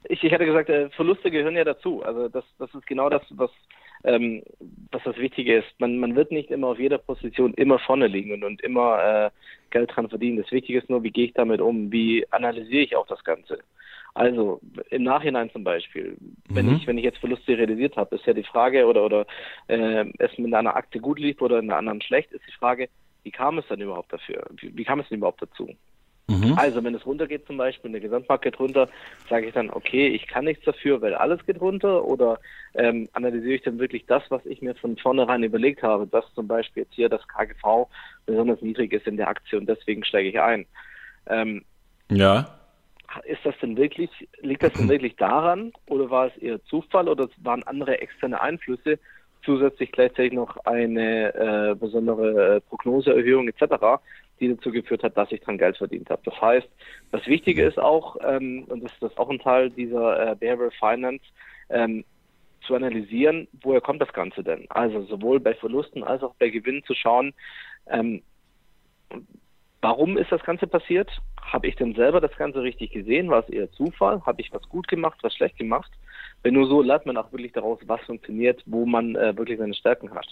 [0.07, 2.03] Ich, ich hatte gesagt, äh, Verluste gehören ja dazu.
[2.03, 3.51] Also das, das ist genau das, was
[4.05, 4.43] ähm,
[4.91, 5.67] was das Wichtige ist.
[5.79, 9.29] Man, man wird nicht immer auf jeder Position immer vorne liegen und, und immer äh,
[9.71, 10.41] Geld dran verdienen.
[10.41, 11.91] Das Wichtige ist nur, wie gehe ich damit um?
[11.91, 13.59] Wie analysiere ich auch das Ganze?
[14.15, 16.15] Also im Nachhinein zum Beispiel,
[16.47, 16.75] wenn mhm.
[16.77, 19.25] ich wenn ich jetzt Verluste realisiert habe, ist ja die Frage oder oder
[19.67, 22.87] äh, es mit einer Akte gut lief oder in einer anderen schlecht, ist die Frage,
[23.23, 24.45] wie kam es dann überhaupt dafür?
[24.55, 25.69] Wie, wie kam es denn überhaupt dazu?
[26.27, 26.53] Mhm.
[26.57, 28.87] Also wenn es runtergeht zum Beispiel, eine Gesamtmarkt geht runter,
[29.29, 32.39] sage ich dann, okay, ich kann nichts dafür, weil alles geht runter oder
[32.73, 36.47] ähm, analysiere ich dann wirklich das, was ich mir von vornherein überlegt habe, dass zum
[36.47, 37.89] Beispiel jetzt hier das KGV
[38.25, 40.65] besonders niedrig ist in der Aktie und deswegen steige ich ein.
[41.27, 41.65] Ähm,
[42.09, 42.47] ja
[43.25, 44.09] ist das denn wirklich,
[44.41, 48.99] liegt das denn wirklich daran oder war es eher Zufall oder waren andere externe Einflüsse,
[49.43, 54.01] zusätzlich gleichzeitig noch eine äh, besondere äh, Prognoseerhöhung etc.,
[54.39, 56.21] die dazu geführt hat, dass ich dran Geld verdient habe.
[56.25, 56.67] Das heißt,
[57.11, 60.71] das Wichtige ist auch, ähm, und das ist das auch ein Teil dieser äh, Behavioral
[60.71, 61.23] Finance,
[61.69, 62.03] ähm,
[62.65, 64.65] zu analysieren, woher kommt das Ganze denn?
[64.69, 67.33] Also sowohl bei Verlusten als auch bei Gewinnen zu schauen,
[67.87, 68.23] ähm,
[69.85, 71.11] Warum ist das Ganze passiert?
[71.39, 73.29] Habe ich denn selber das Ganze richtig gesehen?
[73.29, 74.19] War es eher Zufall?
[74.25, 75.91] Habe ich was gut gemacht, was schlecht gemacht?
[76.41, 79.75] Wenn nur so lernt man auch wirklich daraus, was funktioniert, wo man äh, wirklich seine
[79.75, 80.25] Stärken hat.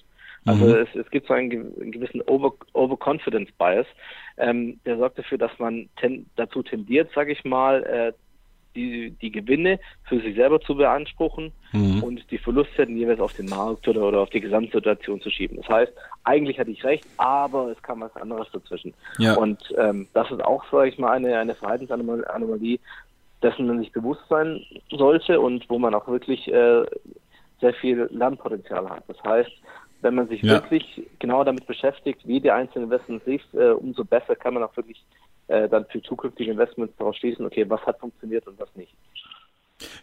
[0.45, 0.73] Also mhm.
[0.73, 3.85] es, es, gibt so einen, einen gewissen Over, Overconfidence Bias,
[4.37, 8.13] ähm, der sorgt dafür, dass man ten, dazu tendiert, sage ich mal, äh,
[8.75, 12.03] die, die Gewinne für sich selber zu beanspruchen mhm.
[12.03, 15.57] und die Verluste dann jeweils auf den Markt oder, oder auf die Gesamtsituation zu schieben.
[15.57, 18.93] Das heißt, eigentlich hatte ich recht, aber es kam was anderes dazwischen.
[19.17, 19.35] Ja.
[19.35, 22.79] Und ähm, das ist auch, sage ich mal, eine, eine Verhaltensanomalie,
[23.41, 26.85] dessen man sich bewusst sein sollte und wo man auch wirklich äh,
[27.59, 29.03] sehr viel Lernpotenzial hat.
[29.07, 29.51] Das heißt,
[30.01, 30.53] wenn man sich ja.
[30.53, 34.75] wirklich genau damit beschäftigt, wie die einzelnen Investments lief, äh, umso besser kann man auch
[34.75, 35.03] wirklich
[35.47, 38.93] äh, dann für zukünftige Investments daraus schließen, okay, was hat funktioniert und was nicht.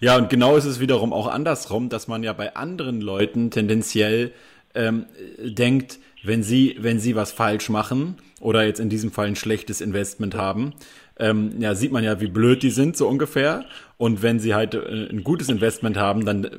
[0.00, 4.32] Ja, und genau ist es wiederum auch andersrum, dass man ja bei anderen Leuten tendenziell
[4.74, 5.06] ähm,
[5.38, 9.80] denkt, wenn sie, wenn sie was falsch machen oder jetzt in diesem Fall ein schlechtes
[9.80, 10.74] Investment haben,
[11.18, 13.66] ähm, ja, sieht man ja, wie blöd die sind, so ungefähr.
[13.98, 16.50] Und wenn sie halt äh, ein gutes Investment haben, dann äh,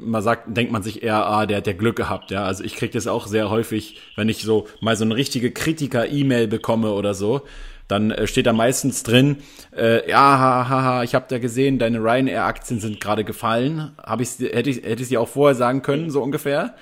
[0.00, 2.44] man sagt, denkt man sich eher, ah, der hat ja Glück gehabt, ja.
[2.44, 6.48] Also ich kriege das auch sehr häufig, wenn ich so mal so eine richtige Kritiker-E-Mail
[6.48, 7.42] bekomme oder so,
[7.88, 9.38] dann äh, steht da meistens drin,
[9.76, 13.92] äh, ja, haha, ha, ich habe da gesehen, deine Ryanair-Aktien sind gerade gefallen.
[13.98, 16.74] Hab ich, hätte, ich, hätte ich sie auch vorher sagen können, so ungefähr.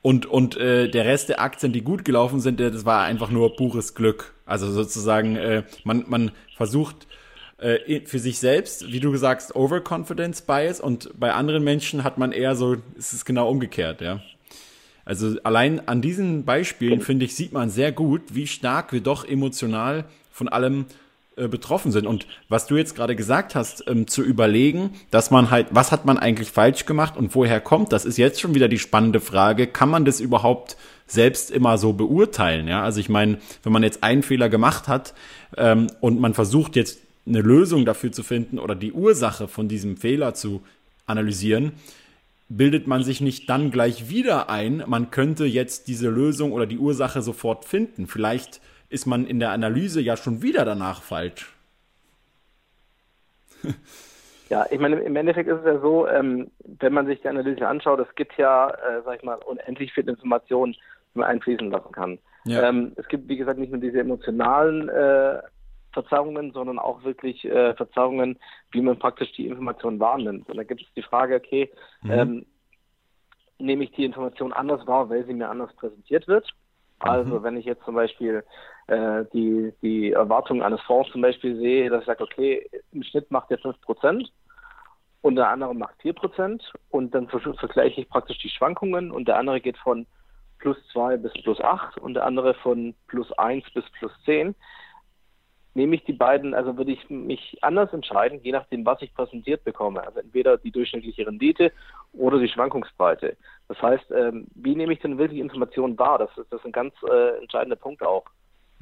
[0.00, 3.54] Und, und äh, der Rest der Aktien, die gut gelaufen sind, das war einfach nur
[3.56, 4.34] pures Glück.
[4.46, 7.06] Also sozusagen, äh, man, man versucht
[7.58, 12.32] äh, für sich selbst, wie du gesagt Overconfidence Bias und bei anderen Menschen hat man
[12.32, 14.20] eher so, es ist genau umgekehrt, ja.
[15.04, 19.24] Also allein an diesen Beispielen, finde ich, sieht man sehr gut, wie stark wir doch
[19.24, 20.86] emotional von allem
[21.34, 22.06] äh, betroffen sind.
[22.06, 26.04] Und was du jetzt gerade gesagt hast, ähm, zu überlegen, dass man halt, was hat
[26.04, 29.66] man eigentlich falsch gemacht und woher kommt, das ist jetzt schon wieder die spannende Frage.
[29.66, 32.68] Kann man das überhaupt selbst immer so beurteilen?
[32.68, 35.14] Ja, also ich meine, wenn man jetzt einen Fehler gemacht hat
[35.56, 39.96] ähm, und man versucht jetzt eine Lösung dafür zu finden oder die Ursache von diesem
[39.96, 40.62] Fehler zu
[41.06, 41.72] analysieren,
[42.50, 46.78] bildet man sich nicht dann gleich wieder ein, man könnte jetzt diese Lösung oder die
[46.78, 48.06] Ursache sofort finden.
[48.06, 48.60] Vielleicht
[48.92, 51.52] ist man in der Analyse ja schon wieder danach falsch.
[54.52, 57.66] Ja, ich meine, im Endeffekt ist es ja so, ähm, wenn man sich die Analyse
[57.66, 61.90] anschaut, es gibt ja, äh, sag ich mal, unendlich viele Informationen, die man einfließen lassen
[61.90, 62.18] kann.
[62.44, 62.68] Ja.
[62.68, 65.40] Ähm, es gibt, wie gesagt, nicht nur diese emotionalen äh,
[65.94, 68.38] Verzerrungen, sondern auch wirklich äh, Verzerrungen,
[68.72, 70.50] wie man praktisch die Information wahrnimmt.
[70.50, 72.10] Und da gibt es die Frage, okay, mhm.
[72.10, 72.46] ähm,
[73.58, 76.46] nehme ich die Information anders wahr, weil sie mir anders präsentiert wird?
[76.98, 77.42] Also mhm.
[77.42, 78.44] wenn ich jetzt zum Beispiel
[78.88, 83.30] äh, die, die Erwartung eines Fonds zum Beispiel sehe, dass ich sage, okay, im Schnitt
[83.30, 84.28] macht der 5%
[85.22, 89.60] und der andere macht 4% und dann vergleiche ich praktisch die Schwankungen und der andere
[89.60, 90.06] geht von
[90.58, 94.54] plus 2 bis plus 8 und der andere von plus 1 bis plus 10
[95.74, 99.64] nehme ich die beiden, also würde ich mich anders entscheiden, je nachdem, was ich präsentiert
[99.64, 100.02] bekomme.
[100.02, 101.72] Also entweder die durchschnittliche Rendite
[102.12, 103.36] oder die Schwankungsbreite.
[103.68, 106.18] Das heißt, ähm, wie nehme ich denn wirklich Informationen wahr?
[106.18, 108.24] Das ist, das ist ein ganz äh, entscheidender Punkt auch.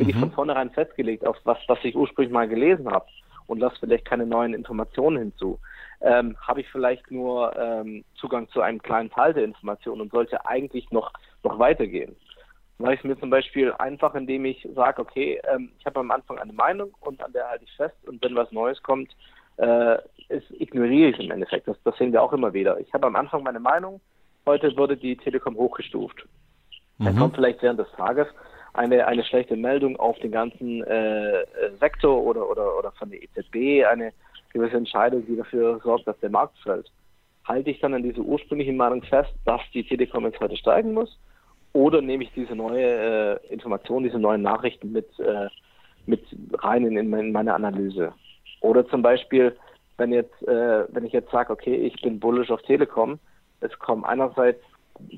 [0.01, 0.15] Bin mhm.
[0.15, 3.05] ich von vornherein festgelegt auf was, was ich ursprünglich mal gelesen habe
[3.47, 5.59] und lasse vielleicht keine neuen Informationen hinzu?
[6.01, 10.47] Ähm, habe ich vielleicht nur ähm, Zugang zu einem kleinen Teil der Informationen und sollte
[10.47, 12.17] eigentlich noch, noch weitergehen?
[12.79, 16.11] mache ich es mir zum Beispiel einfach, indem ich sage, okay, ähm, ich habe am
[16.11, 19.15] Anfang eine Meinung und an der halte ich fest und wenn was Neues kommt,
[19.59, 21.69] äh, ist, ignoriere ich es im Endeffekt.
[21.69, 22.81] Das, das sehen wir auch immer wieder.
[22.81, 24.01] Ich habe am Anfang meine Meinung,
[24.47, 26.27] heute wurde die Telekom hochgestuft.
[26.99, 27.05] Mhm.
[27.05, 28.27] Dann kommt vielleicht während des Tages
[28.75, 31.45] eine, eine schlechte Meldung auf den ganzen äh,
[31.81, 34.13] Sektor oder, oder, oder von der EZB, eine
[34.53, 36.91] gewisse Entscheidung, die dafür sorgt, dass der Markt fällt
[37.51, 41.19] halte ich dann an dieser ursprünglichen Meinung fest, dass die Telekom jetzt heute steigen muss?
[41.73, 45.49] Oder nehme ich diese neue äh, Information, diese neuen Nachrichten mit, äh,
[46.07, 48.13] mit rein in, in, meine Analyse?
[48.61, 49.57] Oder zum Beispiel,
[49.97, 53.19] wenn jetzt, äh, wenn ich jetzt sage, okay, ich bin bullish auf Telekom,
[53.61, 54.63] es kommen einerseits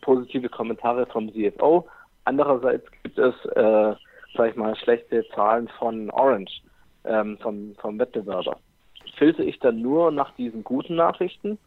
[0.00, 1.86] positive Kommentare vom CFO,
[2.24, 3.94] andererseits gibt es, äh,
[4.36, 6.62] sag ich mal, schlechte Zahlen von Orange,
[7.04, 8.58] ähm, vom, vom Wettbewerber.
[9.16, 11.58] Filter ich dann nur nach diesen guten Nachrichten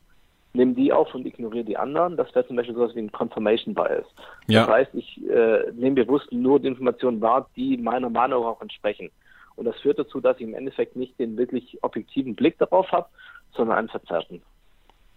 [0.54, 2.16] nehme die auf und ignoriere die anderen.
[2.16, 4.06] Das wäre zum Beispiel sowas wie ein Confirmation Bias.
[4.48, 4.62] Ja.
[4.62, 9.12] Das heißt, ich äh, nehme bewusst nur die Informationen wahr, die meiner Meinung auch entsprechen.
[9.58, 13.08] Und das führt dazu, dass ich im Endeffekt nicht den wirklich objektiven Blick darauf habe,
[13.54, 14.42] sondern einen verzerrten.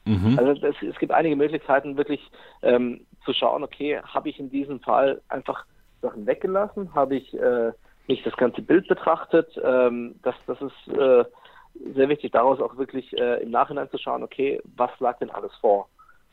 [0.04, 0.38] Mhm.
[0.38, 2.20] Also das, es gibt einige Möglichkeiten, wirklich
[2.62, 5.64] ähm, zu schauen, okay, habe ich in diesem Fall einfach
[6.00, 7.72] Sachen weggelassen, habe ich äh,
[8.06, 9.48] nicht das ganze Bild betrachtet.
[9.62, 11.24] Ähm, das, das ist äh,
[11.94, 15.54] sehr wichtig, daraus auch wirklich äh, im Nachhinein zu schauen, okay, was lag denn alles
[15.61, 15.88] vor?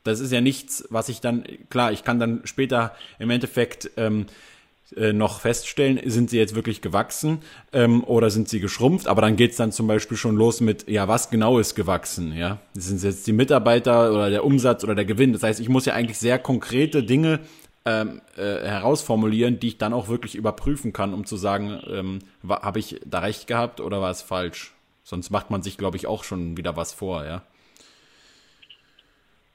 [0.04, 4.26] das ist ja nichts, was ich dann, klar, ich kann dann später im Endeffekt ähm,
[4.26, 4.53] äh,
[4.92, 7.38] noch feststellen, sind sie jetzt wirklich gewachsen
[7.72, 9.08] ähm, oder sind sie geschrumpft.
[9.08, 12.32] Aber dann geht's dann zum Beispiel schon los mit, ja, was genau ist gewachsen?
[12.36, 15.32] Ja, sind es jetzt die Mitarbeiter oder der Umsatz oder der Gewinn?
[15.32, 17.40] Das heißt, ich muss ja eigentlich sehr konkrete Dinge
[17.84, 22.18] ähm, äh, herausformulieren, die ich dann auch wirklich überprüfen kann, um zu sagen, ähm,
[22.48, 24.74] habe ich da recht gehabt oder war es falsch?
[25.02, 27.42] Sonst macht man sich, glaube ich, auch schon wieder was vor, ja.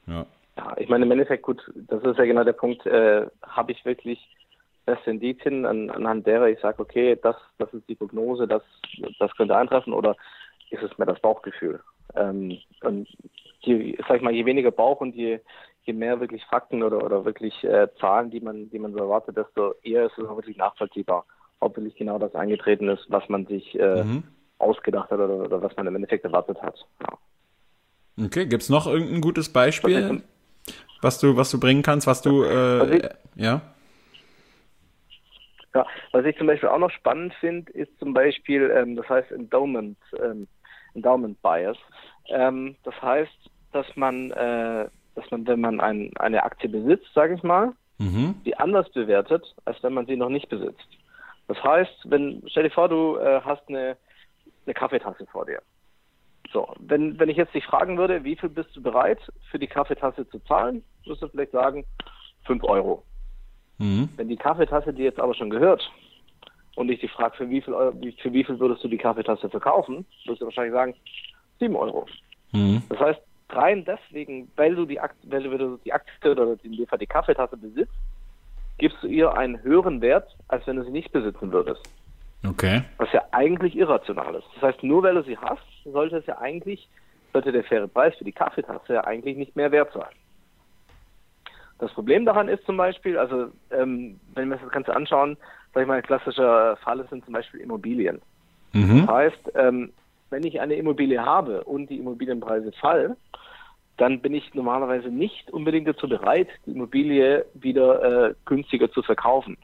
[0.05, 0.25] Ja.
[0.57, 3.85] Ja, ich meine, im Endeffekt, gut, das ist ja genau der Punkt, äh, habe ich
[3.85, 4.19] wirklich
[4.89, 8.63] beste Indizien, an, anhand derer ich sage, okay, das, das ist die Prognose, das,
[9.19, 10.15] das könnte eintreffen oder
[10.69, 11.79] ist es mehr das Bauchgefühl?
[12.15, 13.07] Ähm, und
[13.61, 15.39] je, sag ich mal, je weniger Bauch und je,
[15.83, 19.37] je mehr wirklich Fakten oder, oder wirklich äh, Zahlen, die man, die man so erwartet,
[19.37, 21.25] desto eher ist es auch wirklich nachvollziehbar,
[21.59, 24.23] ob wirklich genau das eingetreten ist, was man sich äh, mhm.
[24.57, 26.75] ausgedacht hat oder, oder, was man im Endeffekt erwartet hat.
[27.01, 28.25] Ja.
[28.25, 30.23] Okay, gibt es noch irgendein gutes Beispiel,
[31.01, 33.61] was du, was du bringen kannst, was du, äh, ja?
[35.79, 39.31] Ja, was ich zum Beispiel auch noch spannend finde, ist zum Beispiel, ähm, das heißt
[39.31, 40.45] Endowment, ähm,
[40.93, 41.77] Endowment Bias.
[42.27, 47.35] Ähm, das heißt, dass man, äh, dass man, wenn man ein, eine Aktie besitzt, sage
[47.35, 48.35] ich mal, mhm.
[48.43, 50.87] die anders bewertet, als wenn man sie noch nicht besitzt.
[51.47, 53.95] Das heißt, wenn, stell dir vor, du äh, hast eine,
[54.65, 55.61] eine Kaffeetasse vor dir.
[56.51, 59.67] So, wenn, wenn ich jetzt dich fragen würde, wie viel bist du bereit für die
[59.67, 61.85] Kaffeetasse zu zahlen, wirst du vielleicht sagen,
[62.47, 63.05] 5 Euro.
[63.79, 64.09] Mhm.
[64.15, 65.89] Wenn die Kaffeetasse dir jetzt aber schon gehört
[66.75, 67.73] und ich dich frage, für wie viel,
[68.21, 70.95] für wie viel würdest du die Kaffeetasse verkaufen, wirst du wahrscheinlich sagen,
[71.59, 72.05] 7 Euro.
[72.51, 72.83] Mhm.
[72.89, 76.87] Das heißt, rein deswegen, weil du die Aktie, weil du die Aktie oder in dem
[76.87, 77.93] Fall die Kaffeetasse besitzt,
[78.77, 81.81] gibst du ihr einen höheren Wert, als wenn du sie nicht besitzen würdest.
[82.47, 82.83] Okay.
[82.97, 84.47] Was ja eigentlich irrational ist.
[84.55, 86.87] Das heißt, nur weil du sie hast, sollte es ja eigentlich,
[87.33, 90.07] sollte der faire Preis für die Kaffeetasse ja eigentlich nicht mehr wert sein.
[91.79, 95.37] Das Problem daran ist zum Beispiel, also ähm, wenn wir uns das Ganze anschauen,
[95.73, 98.21] sag ich mal, ein klassischer Fall sind zum Beispiel Immobilien.
[98.73, 99.05] Mhm.
[99.05, 99.91] Das heißt, ähm,
[100.29, 103.15] wenn ich eine Immobilie habe und die Immobilienpreise fallen,
[103.97, 109.57] dann bin ich normalerweise nicht unbedingt dazu bereit, die Immobilie wieder äh, günstiger zu verkaufen.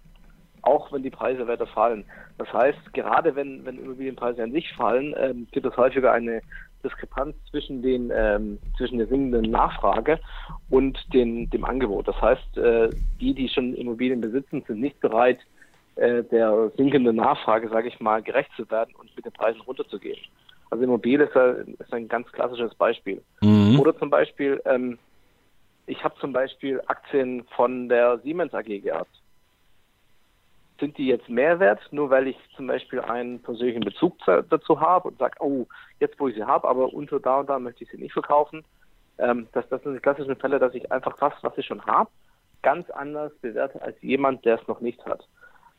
[0.62, 2.06] Auch wenn die Preise weiter fallen.
[2.38, 6.42] Das heißt, gerade wenn, wenn Immobilienpreise an sich fallen, ähm, gibt es häufiger eine
[6.86, 10.20] Diskrepanz zwischen den ähm, zwischen der sinkenden Nachfrage
[10.70, 12.08] und den, dem Angebot.
[12.08, 15.40] Das heißt, äh, die, die schon Immobilien besitzen, sind nicht bereit,
[15.96, 20.20] äh, der sinkenden Nachfrage, sage ich mal, gerecht zu werden und mit den Preisen runterzugehen.
[20.70, 23.22] Also Immobilie ist, ein, ist ein ganz klassisches Beispiel.
[23.42, 23.80] Mhm.
[23.80, 24.98] Oder zum Beispiel, ähm,
[25.88, 29.12] ich habe zum Beispiel Aktien von der Siemens AG gehabt.
[30.80, 35.08] Sind die jetzt mehr wert, nur weil ich zum Beispiel einen persönlichen Bezug dazu habe
[35.08, 35.66] und sage, oh,
[36.00, 38.64] jetzt wo ich sie habe, aber unter da und da möchte ich sie nicht verkaufen.
[39.18, 42.10] Ähm, das, das sind die klassischen Fälle, dass ich einfach das, was ich schon habe,
[42.62, 45.26] ganz anders bewerte als jemand, der es noch nicht hat.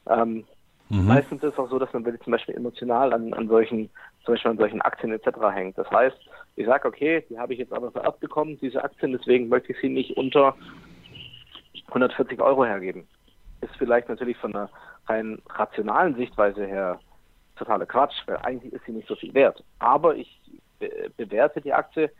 [0.08, 0.44] Ähm,
[0.88, 1.06] mhm.
[1.06, 3.90] Meistens ist es auch so, dass man zum Beispiel emotional an, an solchen,
[4.24, 5.28] zum Beispiel an solchen Aktien etc.
[5.52, 5.76] hängt.
[5.76, 6.16] Das heißt,
[6.56, 9.80] ich sage, okay, die habe ich jetzt aber vererbt bekommen, diese Aktien, deswegen möchte ich
[9.80, 10.56] sie nicht unter
[11.88, 13.06] 140 Euro hergeben
[13.60, 14.70] ist vielleicht natürlich von einer
[15.08, 17.00] rein rationalen Sichtweise her
[17.56, 19.62] totaler Quatsch, weil eigentlich ist sie nicht so viel wert.
[19.78, 20.40] Aber ich
[20.78, 22.10] be bewerte die Aktie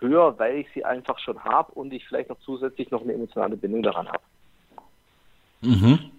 [0.00, 3.56] höher, weil ich sie einfach schon habe und ich vielleicht noch zusätzlich noch eine emotionale
[3.56, 4.22] Bindung daran habe.
[5.60, 6.10] Mhm.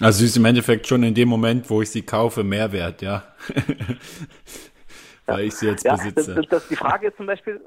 [0.00, 3.02] Also sie ist im Endeffekt schon in dem Moment, wo ich sie kaufe, mehr wert,
[3.02, 3.24] ja.
[5.26, 6.34] weil ich sie jetzt ja, besitze.
[6.34, 7.60] Das, das, die Frage ist zum Beispiel,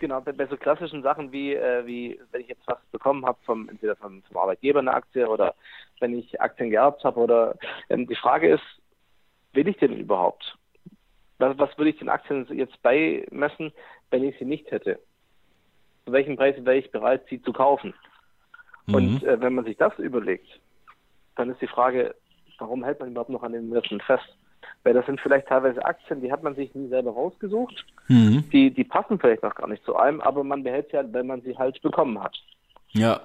[0.00, 3.38] genau, bei, bei so klassischen Sachen wie, äh, wie wenn ich jetzt was bekommen habe
[3.44, 5.54] vom entweder vom, vom Arbeitgeber eine Aktie oder
[6.00, 7.54] wenn ich Aktien geerbt habe oder
[7.88, 8.64] ähm, die Frage ist,
[9.52, 10.56] will ich denn überhaupt?
[11.38, 13.72] Was, was würde ich den Aktien jetzt beimessen,
[14.10, 14.98] wenn ich sie nicht hätte?
[16.06, 17.94] Zu welchem Preis wäre ich bereit, sie zu kaufen?
[18.86, 18.94] Mhm.
[18.94, 20.48] Und äh, wenn man sich das überlegt,
[21.36, 22.14] dann ist die Frage,
[22.58, 24.36] warum hält man überhaupt noch an den Investment fest?
[24.82, 27.84] Weil das sind vielleicht teilweise Aktien, die hat man sich nie selber rausgesucht.
[28.08, 28.44] Mhm.
[28.50, 31.26] Die, die passen vielleicht noch gar nicht zu einem, aber man behält sie halt, wenn
[31.26, 32.36] man sie halt bekommen hat.
[32.92, 33.20] Ja.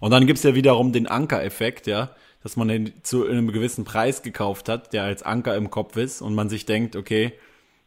[0.00, 2.10] Und dann gibt's ja wiederum den Anker-Effekt, ja,
[2.42, 6.22] dass man den zu einem gewissen Preis gekauft hat, der als Anker im Kopf ist
[6.22, 7.32] und man sich denkt, okay,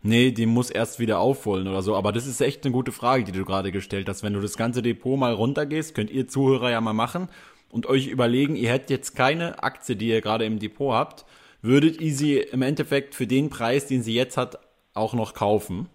[0.03, 1.95] nee, die muss erst wieder aufholen oder so.
[1.95, 4.21] Aber das ist echt eine gute Frage, die du gerade gestellt hast.
[4.21, 7.29] Wenn du das ganze Depot mal runtergehst, könnt ihr Zuhörer ja mal machen
[7.71, 11.25] und euch überlegen, ihr hättet jetzt keine Aktie, die ihr gerade im Depot habt
[11.63, 14.59] würdet ihr sie im Endeffekt für den Preis, den sie jetzt hat,
[14.93, 15.89] auch noch kaufen?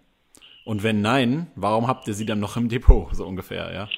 [0.65, 3.89] Und wenn nein, warum habt ihr sie dann noch im Depot, so ungefähr, ja?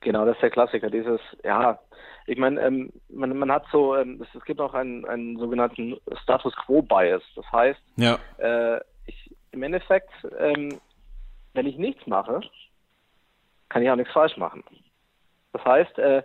[0.00, 1.78] Genau, das ist der Klassiker, dieses, ja,
[2.26, 5.96] ich meine, ähm, man, man hat so, ähm, es, es gibt auch einen, einen sogenannten
[6.22, 7.22] Status Quo Bias.
[7.36, 8.18] Das heißt, ja.
[8.38, 10.80] äh, ich, im Endeffekt, ähm,
[11.52, 12.40] wenn ich nichts mache,
[13.68, 14.64] kann ich auch nichts falsch machen.
[15.54, 16.22] Das heißt, äh,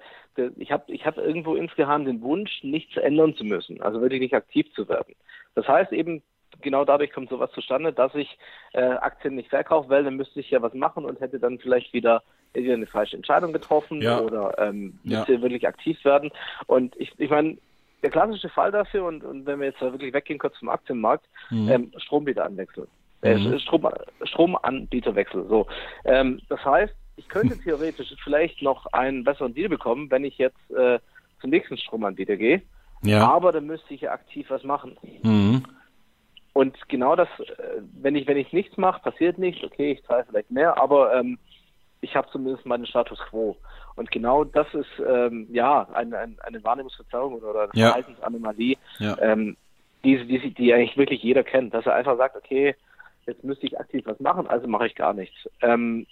[0.58, 4.34] ich habe ich hab irgendwo insgeheim den Wunsch, nichts ändern zu müssen, also wirklich nicht
[4.34, 5.16] aktiv zu werden.
[5.54, 6.24] Das heißt eben,
[6.62, 8.40] genau dadurch kommt sowas zustande, dass ich
[8.74, 11.94] äh, Aktien nicht verkaufe, weil dann müsste ich ja was machen und hätte dann vielleicht
[11.94, 12.24] wieder
[12.56, 14.20] eine falsche Entscheidung getroffen ja.
[14.20, 15.42] oder ähm, müsste ja.
[15.44, 16.32] wirklich aktiv werden.
[16.66, 17.60] Und ich, ich meine,
[18.02, 21.70] der klassische Fall dafür, und, und wenn wir jetzt wirklich weggehen kurz vom Aktienmarkt, mhm.
[21.70, 22.88] ähm, Strombieteranwechsel.
[23.22, 23.60] Äh, mhm.
[23.60, 23.88] Strom,
[24.24, 25.46] Stromanbieterwechsel.
[25.48, 25.68] So.
[26.06, 30.72] Ähm, das heißt, ich könnte theoretisch vielleicht noch einen besseren Deal bekommen, wenn ich jetzt
[30.72, 31.00] äh,
[31.42, 32.62] zum nächsten Stromanbieter gehe.
[33.04, 33.30] Ja.
[33.30, 34.98] Aber dann müsste ich ja aktiv was machen.
[35.24, 35.64] Mhm.
[36.54, 39.64] Und genau das, äh, wenn ich wenn ich nichts mache, passiert nichts.
[39.64, 41.38] Okay, ich zahle vielleicht mehr, aber ähm,
[42.02, 43.56] ich habe zumindest meinen Status quo.
[43.96, 47.88] Und genau das ist ähm, ja eine, eine, eine Wahrnehmungsverzerrung oder eine ja.
[47.88, 49.18] Verhaltensanomalie, ja.
[49.22, 49.58] ähm,
[50.04, 52.76] die, die, die eigentlich wirklich jeder kennt, dass er einfach sagt, okay,
[53.26, 55.36] jetzt müsste ich aktiv was machen, also mache ich gar nichts.
[55.62, 56.08] Ähm,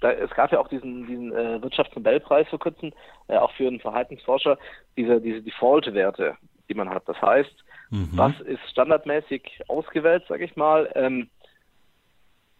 [0.00, 2.92] da, es gab ja auch diesen, diesen äh, Wirtschaftsnobelpreis vor kurzem,
[3.28, 4.58] äh, auch für einen Verhaltensforscher,
[4.96, 6.36] diese, diese Default-Werte,
[6.68, 7.08] die man hat.
[7.08, 8.08] Das heißt, mhm.
[8.12, 11.28] was ist standardmäßig ausgewählt, sage ich mal, ähm,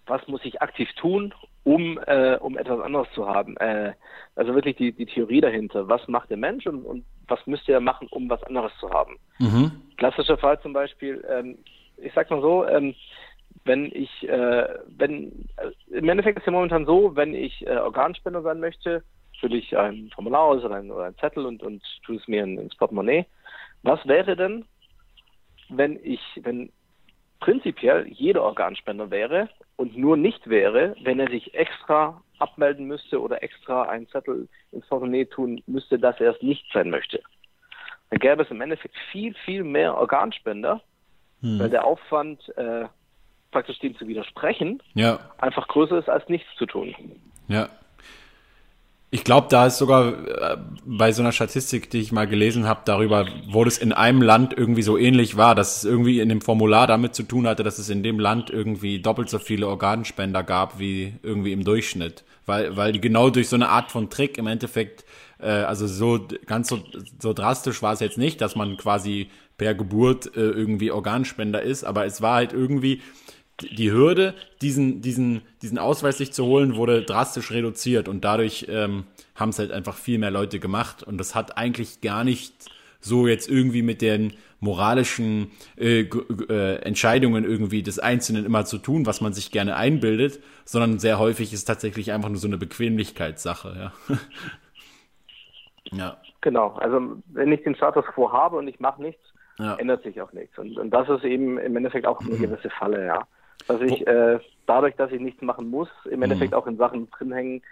[0.06, 1.32] was muss ich aktiv tun,
[1.64, 3.56] um, äh, um etwas anderes zu haben.
[3.58, 3.92] Äh,
[4.34, 5.88] also wirklich die, die Theorie dahinter.
[5.88, 9.18] Was macht der Mensch und, und was müsste er machen, um was anderes zu haben?
[9.38, 9.72] Mhm.
[9.96, 11.58] Klassischer Fall zum Beispiel, ähm,
[11.96, 12.94] ich sag mal so, ähm,
[13.64, 18.42] wenn ich, äh, wenn, äh, im Endeffekt ist ja momentan so, wenn ich äh, Organspender
[18.42, 19.02] sein möchte,
[19.38, 22.44] fülle ich ein Formular aus oder ein, oder ein Zettel und, und tue es mir
[22.44, 23.26] in, ins Portemonnaie.
[23.82, 24.64] Was wäre denn,
[25.68, 26.70] wenn ich, wenn
[27.40, 33.42] prinzipiell jeder Organspender wäre und nur nicht wäre, wenn er sich extra abmelden müsste oder
[33.42, 37.22] extra einen Zettel ins Portemonnaie tun müsste, dass er es nicht sein möchte.
[38.10, 40.82] Dann gäbe es im Endeffekt viel, viel mehr Organspender,
[41.40, 41.58] hm.
[41.60, 42.86] weil der Aufwand äh,
[43.50, 45.18] praktisch dem zu widersprechen, ja.
[45.38, 46.94] einfach größer ist als nichts zu tun.
[47.48, 47.68] Ja.
[49.12, 52.82] Ich glaube, da ist sogar äh, bei so einer Statistik, die ich mal gelesen habe,
[52.84, 56.40] darüber, wo das in einem Land irgendwie so ähnlich war, dass es irgendwie in dem
[56.40, 60.44] Formular damit zu tun hatte, dass es in dem Land irgendwie doppelt so viele Organspender
[60.44, 62.22] gab wie irgendwie im Durchschnitt.
[62.46, 65.04] Weil, weil die genau durch so eine Art von Trick im Endeffekt,
[65.40, 66.78] äh, also so ganz so,
[67.18, 71.82] so drastisch war es jetzt nicht, dass man quasi per Geburt äh, irgendwie Organspender ist,
[71.82, 73.02] aber es war halt irgendwie,
[73.62, 79.04] die Hürde, diesen, diesen, diesen Ausweis sich zu holen, wurde drastisch reduziert und dadurch ähm,
[79.34, 82.52] haben es halt einfach viel mehr Leute gemacht und das hat eigentlich gar nicht
[83.00, 89.06] so jetzt irgendwie mit den moralischen äh, äh, Entscheidungen irgendwie des Einzelnen immer zu tun,
[89.06, 93.74] was man sich gerne einbildet, sondern sehr häufig ist tatsächlich einfach nur so eine Bequemlichkeitssache,
[93.78, 94.16] ja.
[95.96, 96.16] ja.
[96.42, 99.22] Genau, also wenn ich den Status quo habe und ich mache nichts,
[99.58, 99.74] ja.
[99.76, 100.58] ändert sich auch nichts.
[100.58, 102.42] Und, und das ist eben im Endeffekt auch eine mhm.
[102.42, 103.26] gewisse Falle, ja.
[103.66, 106.58] Dass ich äh, dadurch, dass ich nichts machen muss, im Endeffekt mhm.
[106.58, 107.62] auch in Sachen drin hängen,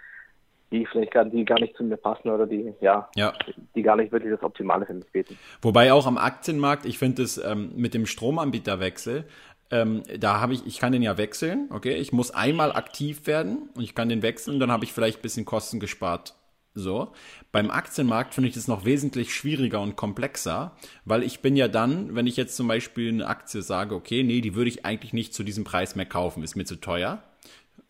[0.71, 3.33] die vielleicht gar, die gar nicht zu mir passen oder die, ja, ja.
[3.75, 5.37] die gar nicht wirklich das Optimale für mich bieten.
[5.61, 9.25] Wobei auch am Aktienmarkt, ich finde es ähm, mit dem Stromanbieterwechsel,
[9.71, 13.69] ähm, da habe ich, ich kann den ja wechseln, okay, ich muss einmal aktiv werden
[13.75, 16.35] und ich kann den wechseln, dann habe ich vielleicht ein bisschen Kosten gespart.
[16.79, 17.11] So.
[17.51, 20.75] Beim Aktienmarkt finde ich das noch wesentlich schwieriger und komplexer,
[21.05, 24.41] weil ich bin ja dann, wenn ich jetzt zum Beispiel eine Aktie sage, okay, nee,
[24.41, 27.23] die würde ich eigentlich nicht zu diesem Preis mehr kaufen, ist mir zu teuer,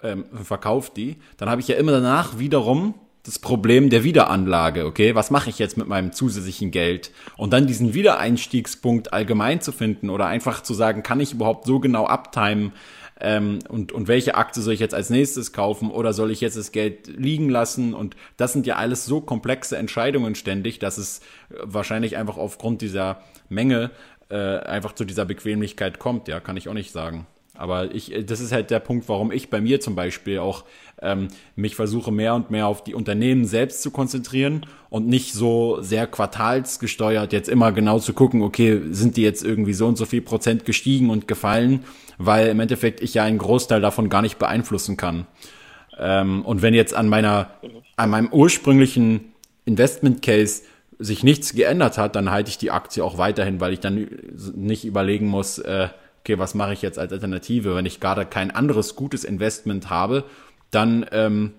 [0.02, 5.14] ähm, verkauft die, dann habe ich ja immer danach wiederum das Problem der Wiederanlage, okay?
[5.14, 7.12] Was mache ich jetzt mit meinem zusätzlichen Geld?
[7.38, 11.80] Und dann diesen Wiedereinstiegspunkt allgemein zu finden oder einfach zu sagen, kann ich überhaupt so
[11.80, 12.72] genau abtimen,
[13.20, 16.58] ähm, und, und welche Aktie soll ich jetzt als nächstes kaufen oder soll ich jetzt
[16.58, 17.94] das Geld liegen lassen?
[17.94, 23.22] Und das sind ja alles so komplexe Entscheidungen ständig, dass es wahrscheinlich einfach aufgrund dieser
[23.50, 23.92] Menge
[24.30, 27.28] äh, einfach zu dieser Bequemlichkeit kommt, ja, kann ich auch nicht sagen.
[27.60, 30.64] Aber ich, äh, das ist halt der Punkt, warum ich bei mir zum Beispiel auch
[31.02, 35.82] ähm, mich versuche mehr und mehr auf die Unternehmen selbst zu konzentrieren und nicht so
[35.82, 40.06] sehr quartalsgesteuert jetzt immer genau zu gucken, okay, sind die jetzt irgendwie so und so
[40.06, 41.84] viel Prozent gestiegen und gefallen,
[42.18, 45.28] weil im Endeffekt ich ja einen Großteil davon gar nicht beeinflussen kann.
[45.98, 47.52] Ähm, und wenn jetzt an meiner,
[47.98, 49.34] an meinem ursprünglichen
[49.66, 50.64] Investment Case
[50.98, 54.08] sich nichts geändert hat, dann halte ich die Aktie auch weiterhin, weil ich dann
[54.56, 55.90] nicht überlegen muss, äh,
[56.20, 57.76] okay, was mache ich jetzt als Alternative?
[57.76, 60.26] Wenn ich gerade kein anderes gutes Investment habe,
[60.72, 61.54] dann, ähm,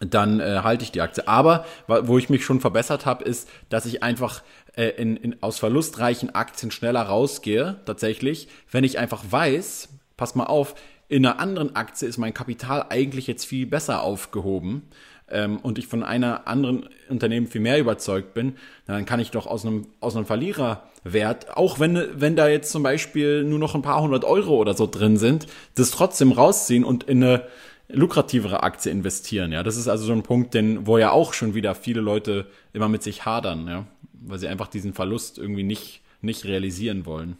[0.00, 1.26] dann äh, halte ich die Aktie.
[1.26, 4.42] Aber wo ich mich schon verbessert habe, ist, dass ich einfach
[4.76, 10.44] äh, in, in, aus verlustreichen Aktien schneller rausgehe, tatsächlich, wenn ich einfach weiß, pass mal
[10.44, 10.74] auf,
[11.08, 14.82] in einer anderen Aktie ist mein Kapital eigentlich jetzt viel besser aufgehoben
[15.30, 18.56] ähm, und ich von einer anderen Unternehmen viel mehr überzeugt bin,
[18.86, 22.82] dann kann ich doch aus einem, aus einem Verliererwert, auch wenn, wenn da jetzt zum
[22.82, 27.04] Beispiel nur noch ein paar hundert Euro oder so drin sind, das trotzdem rausziehen und
[27.04, 27.44] in eine
[27.88, 29.52] lukrativere Aktie investieren.
[29.52, 32.46] Ja, das ist also so ein Punkt, den, wo ja auch schon wieder viele Leute
[32.72, 37.38] immer mit sich hadern, ja, weil sie einfach diesen Verlust irgendwie nicht, nicht realisieren wollen.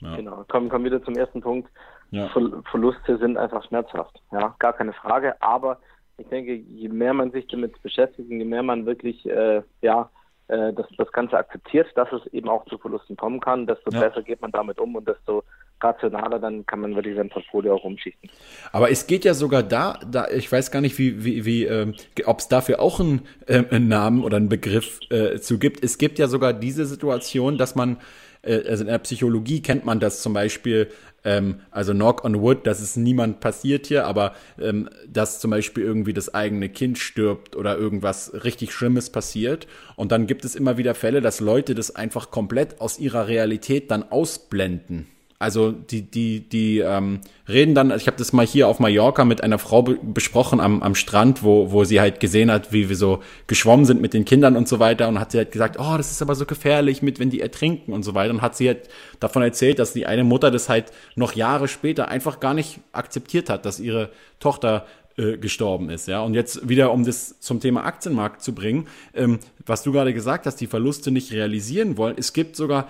[0.00, 0.16] Ja.
[0.16, 1.68] Genau, kommen, kommen wieder zum ersten Punkt.
[2.10, 2.28] Ja.
[2.28, 5.40] Verluste sind einfach schmerzhaft, ja, gar keine Frage.
[5.42, 5.78] Aber
[6.16, 10.10] ich denke, je mehr man sich damit beschäftigt, je mehr man wirklich, äh, ja,
[10.48, 14.00] äh, das, das Ganze akzeptiert, dass es eben auch zu Verlusten kommen kann, desto ja.
[14.00, 15.44] besser geht man damit um und desto
[15.80, 18.30] rationaler, dann kann man wirklich sein Portfolio auch umschichten.
[18.72, 21.92] Aber es geht ja sogar da, da ich weiß gar nicht, wie, wie, wie äh,
[22.24, 25.84] ob es dafür auch einen, äh, einen Namen oder einen Begriff äh, zu gibt.
[25.84, 27.98] Es gibt ja sogar diese Situation, dass man
[28.42, 30.88] äh, also in der Psychologie kennt man das zum Beispiel,
[31.24, 35.84] ähm, also knock on wood, dass es niemand passiert hier, aber ähm, dass zum Beispiel
[35.84, 39.66] irgendwie das eigene Kind stirbt oder irgendwas richtig Schlimmes passiert.
[39.96, 43.90] Und dann gibt es immer wieder Fälle, dass Leute das einfach komplett aus ihrer Realität
[43.90, 45.06] dann ausblenden.
[45.40, 49.40] Also die, die, die ähm, reden dann, ich habe das mal hier auf Mallorca mit
[49.40, 52.96] einer Frau be besprochen am, am Strand, wo, wo sie halt gesehen hat, wie wir
[52.96, 55.96] so geschwommen sind mit den Kindern und so weiter und hat sie halt gesagt, oh,
[55.96, 58.34] das ist aber so gefährlich mit, wenn die ertrinken und so weiter.
[58.34, 58.88] Und hat sie halt
[59.20, 63.48] davon erzählt, dass die eine Mutter das halt noch Jahre später einfach gar nicht akzeptiert
[63.48, 64.10] hat, dass ihre
[64.40, 64.86] Tochter
[65.16, 66.20] äh, gestorben ist, ja.
[66.20, 70.46] Und jetzt wieder, um das zum Thema Aktienmarkt zu bringen, ähm, was du gerade gesagt
[70.46, 72.16] hast, die Verluste nicht realisieren wollen.
[72.18, 72.88] Es gibt sogar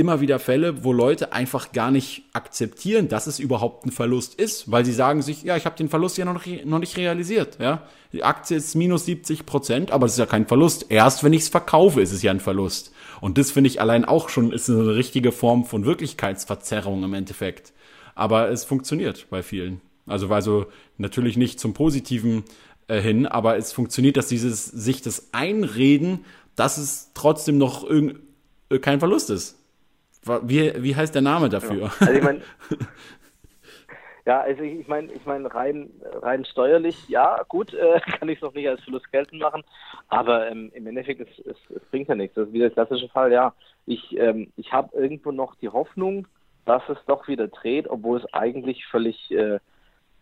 [0.00, 4.70] immer wieder Fälle, wo Leute einfach gar nicht akzeptieren, dass es überhaupt ein Verlust ist,
[4.72, 7.58] weil sie sagen sich, ja, ich habe den Verlust ja noch, noch nicht realisiert.
[7.60, 7.82] Ja?
[8.14, 10.86] Die Aktie ist minus 70 Prozent, aber das ist ja kein Verlust.
[10.88, 12.92] Erst wenn ich es verkaufe, ist es ja ein Verlust.
[13.20, 17.74] Und das finde ich allein auch schon ist eine richtige Form von Wirklichkeitsverzerrung im Endeffekt.
[18.14, 19.82] Aber es funktioniert bei vielen.
[20.06, 22.44] Also weil so natürlich nicht zum Positiven
[22.88, 26.24] äh, hin, aber es funktioniert, dass dieses sich das einreden,
[26.56, 28.18] dass es trotzdem noch irgend,
[28.70, 29.59] äh, kein Verlust ist.
[30.22, 31.90] Wie, wie heißt der Name dafür?
[32.00, 32.06] Ja.
[32.06, 32.40] Also ich meine,
[34.26, 35.90] ja, also ich meine, ich meine rein,
[36.22, 39.62] rein steuerlich, ja, gut, äh, kann ich es noch nicht als Verlust geltend machen,
[40.08, 42.34] aber ähm, im Endeffekt, es, es, es, bringt ja nichts.
[42.34, 43.54] Das ist wieder der klassische Fall, ja.
[43.86, 46.26] Ich, ähm, ich habe irgendwo noch die Hoffnung,
[46.66, 49.58] dass es doch wieder dreht, obwohl es eigentlich völlig, äh,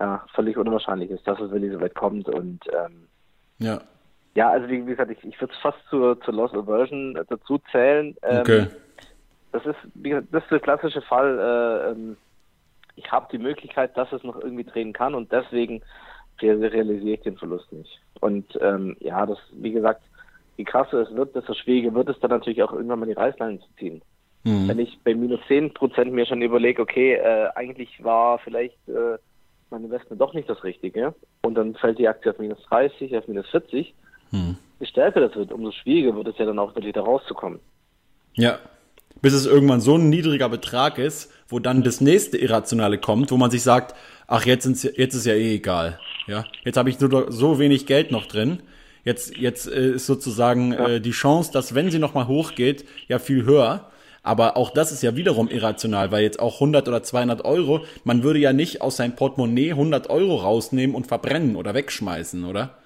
[0.00, 3.08] ja, völlig unwahrscheinlich ist, dass es wirklich so weit kommt und ähm,
[3.58, 3.80] ja.
[4.34, 7.58] Ja, also wie, wie gesagt, ich, ich würde es fast zur, zur Loss Aversion dazu
[7.72, 8.16] zählen.
[8.22, 8.66] Ähm, okay
[9.52, 11.38] das ist, das ist der klassische Fall.
[11.38, 12.16] Äh, ähm,
[12.96, 15.82] ich habe die Möglichkeit, dass es noch irgendwie drehen kann und deswegen
[16.40, 18.00] realisiere ich den Verlust nicht.
[18.20, 20.02] Und ähm, ja, das, wie gesagt,
[20.56, 23.60] je krasser es wird, desto schwieriger wird es dann natürlich auch irgendwann mal die Reißleine
[23.60, 24.02] zu ziehen.
[24.44, 24.68] Mhm.
[24.68, 29.18] Wenn ich bei minus 10 Prozent mir schon überlege, okay, äh, eigentlich war vielleicht äh,
[29.70, 33.28] mein Investment doch nicht das Richtige und dann fällt die Aktie auf minus 30, auf
[33.28, 33.94] minus 40,
[34.30, 34.56] hm.
[34.80, 37.60] je stärker das wird, umso schwieriger wird es ja dann auch wirklich da rauszukommen.
[38.34, 38.58] Ja.
[39.20, 43.36] Bis es irgendwann so ein niedriger Betrag ist, wo dann das nächste Irrationale kommt, wo
[43.36, 43.94] man sich sagt,
[44.26, 44.66] ach, jetzt,
[44.96, 45.98] jetzt ist ja eh egal.
[46.26, 48.60] Ja, jetzt habe ich nur so wenig Geld noch drin.
[49.04, 53.44] Jetzt, jetzt äh, ist sozusagen äh, die Chance, dass wenn sie nochmal hochgeht, ja viel
[53.44, 53.90] höher.
[54.22, 58.22] Aber auch das ist ja wiederum irrational, weil jetzt auch 100 oder 200 Euro, man
[58.22, 62.76] würde ja nicht aus seinem Portemonnaie 100 Euro rausnehmen und verbrennen oder wegschmeißen, oder?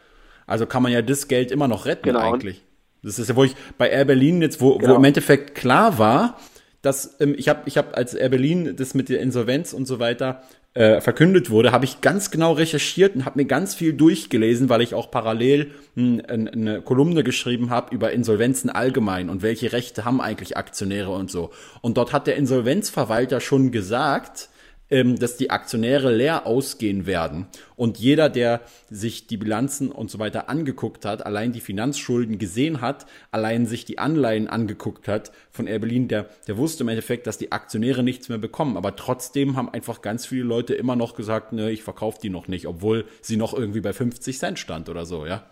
[0.47, 2.21] Also kann man ja das Geld immer noch retten genau.
[2.21, 2.63] eigentlich.
[3.03, 4.95] Das ist ja, wo ich bei Air Berlin jetzt, wo, genau.
[4.95, 6.39] wo im Endeffekt klar war,
[6.83, 9.99] dass ähm, ich habe ich hab als Air Berlin das mit der Insolvenz und so
[9.99, 10.43] weiter
[10.75, 14.81] äh, verkündet wurde, habe ich ganz genau recherchiert und habe mir ganz viel durchgelesen, weil
[14.81, 20.21] ich auch parallel mh, eine Kolumne geschrieben habe über Insolvenzen allgemein und welche Rechte haben
[20.21, 21.51] eigentlich Aktionäre und so.
[21.83, 24.49] Und dort hat der Insolvenzverwalter schon gesagt,
[24.93, 27.47] ähm, dass die Aktionäre leer ausgehen werden.
[27.77, 32.83] Und jeder, der sich die Bilanzen und so weiter angeguckt hat, allein die Finanzschulden gesehen
[32.83, 37.27] hat, allein sich die Anleihen angeguckt hat von Air Berlin, der, der wusste im Endeffekt,
[37.27, 38.77] dass die Aktionäre nichts mehr bekommen.
[38.77, 42.47] Aber trotzdem haben einfach ganz viele Leute immer noch gesagt, ne, ich verkaufe die noch
[42.47, 45.43] nicht, obwohl sie noch irgendwie bei 50 Cent stand oder so, ja.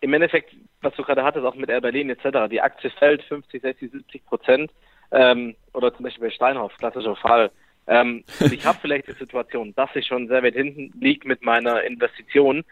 [0.00, 3.62] Im Endeffekt, was du gerade hattest, auch mit Air Berlin etc., die Aktie fällt 50,
[3.62, 4.70] 60, 70 Prozent.
[5.10, 7.50] Ähm, oder zum Beispiel bei Steinhoff, klassischer Fall.
[7.86, 11.82] Ähm, ich habe vielleicht die Situation, dass ich schon sehr weit hinten liege mit meiner
[11.82, 12.64] Investition,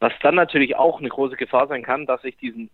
[0.00, 2.70] was dann natürlich auch eine große Gefahr sein kann, dass ich diesen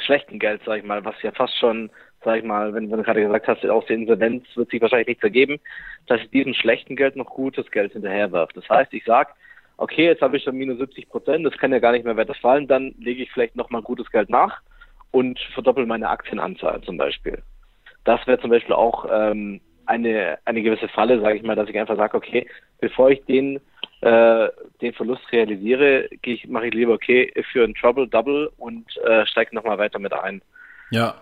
[0.00, 1.90] schlechten Geld, sag ich mal, was ja fast schon,
[2.24, 5.08] sag ich mal, wenn, wenn du gerade gesagt hast, aus der Insolvenz wird sich wahrscheinlich
[5.08, 5.58] nichts ergeben,
[6.06, 8.52] dass ich diesem schlechten Geld noch gutes Geld hinterherwerfe.
[8.54, 9.34] Das heißt, ich sag,
[9.76, 12.34] okay, jetzt habe ich schon minus 70 Prozent, das kann ja gar nicht mehr weiter
[12.34, 14.60] fallen, dann lege ich vielleicht nochmal gutes Geld nach
[15.10, 17.42] und verdoppel meine Aktienanzahl zum Beispiel.
[18.04, 21.78] Das wäre zum Beispiel auch ähm, eine, eine gewisse Falle, sage ich mal, dass ich
[21.78, 22.46] einfach sage, okay,
[22.80, 23.60] bevor ich den,
[24.02, 24.48] äh,
[24.80, 26.08] den Verlust realisiere,
[26.46, 30.42] mache ich lieber, okay, für ein Trouble Double und äh, steige nochmal weiter mit ein.
[30.90, 31.14] Ja.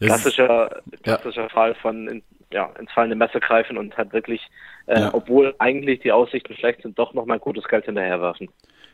[0.00, 1.48] Klassischer, klassischer ja.
[1.48, 2.22] Fall von in,
[2.52, 4.40] ja, ins fallende Messer greifen und halt wirklich,
[4.86, 5.14] äh, ja.
[5.14, 8.48] obwohl eigentlich die Aussichten schlecht sind, doch nochmal gutes Geld hinterherwerfen.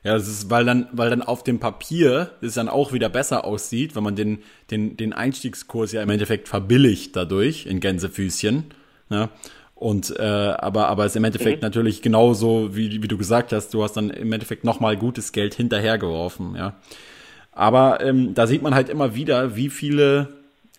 [0.05, 3.45] Ja, das ist, weil dann, weil dann auf dem Papier es dann auch wieder besser
[3.45, 8.75] aussieht, wenn man den, den, den Einstiegskurs ja im Endeffekt verbilligt dadurch in Gänsefüßchen.
[9.11, 9.31] Ja?
[9.75, 11.67] Und äh, aber aber es ist im Endeffekt mhm.
[11.67, 15.55] natürlich genauso, wie, wie du gesagt hast, du hast dann im Endeffekt nochmal gutes Geld
[15.55, 16.75] hinterhergeworfen, ja.
[17.53, 20.29] Aber ähm, da sieht man halt immer wieder, wie viele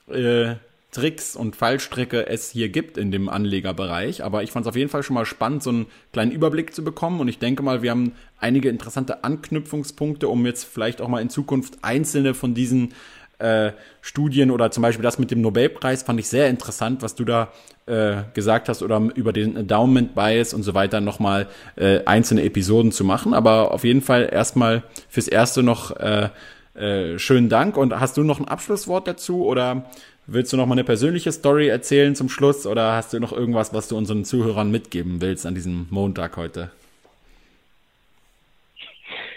[0.07, 0.55] äh,
[0.91, 4.23] Tricks und Fallstricke es hier gibt in dem Anlegerbereich.
[4.23, 6.83] Aber ich fand es auf jeden Fall schon mal spannend, so einen kleinen Überblick zu
[6.83, 7.19] bekommen.
[7.19, 11.29] Und ich denke mal, wir haben einige interessante Anknüpfungspunkte, um jetzt vielleicht auch mal in
[11.29, 12.93] Zukunft einzelne von diesen
[13.39, 13.71] äh,
[14.01, 17.49] Studien oder zum Beispiel das mit dem Nobelpreis fand ich sehr interessant, was du da
[17.85, 22.91] äh, gesagt hast oder über den Endowment Bias und so weiter nochmal äh, einzelne Episoden
[22.91, 23.33] zu machen.
[23.33, 26.29] Aber auf jeden Fall erstmal fürs Erste noch äh,
[26.75, 27.77] äh, schönen Dank.
[27.77, 29.89] Und hast du noch ein Abschlusswort dazu oder
[30.27, 33.73] willst du noch mal eine persönliche Story erzählen zum Schluss oder hast du noch irgendwas,
[33.73, 36.71] was du unseren Zuhörern mitgeben willst an diesem Montag heute?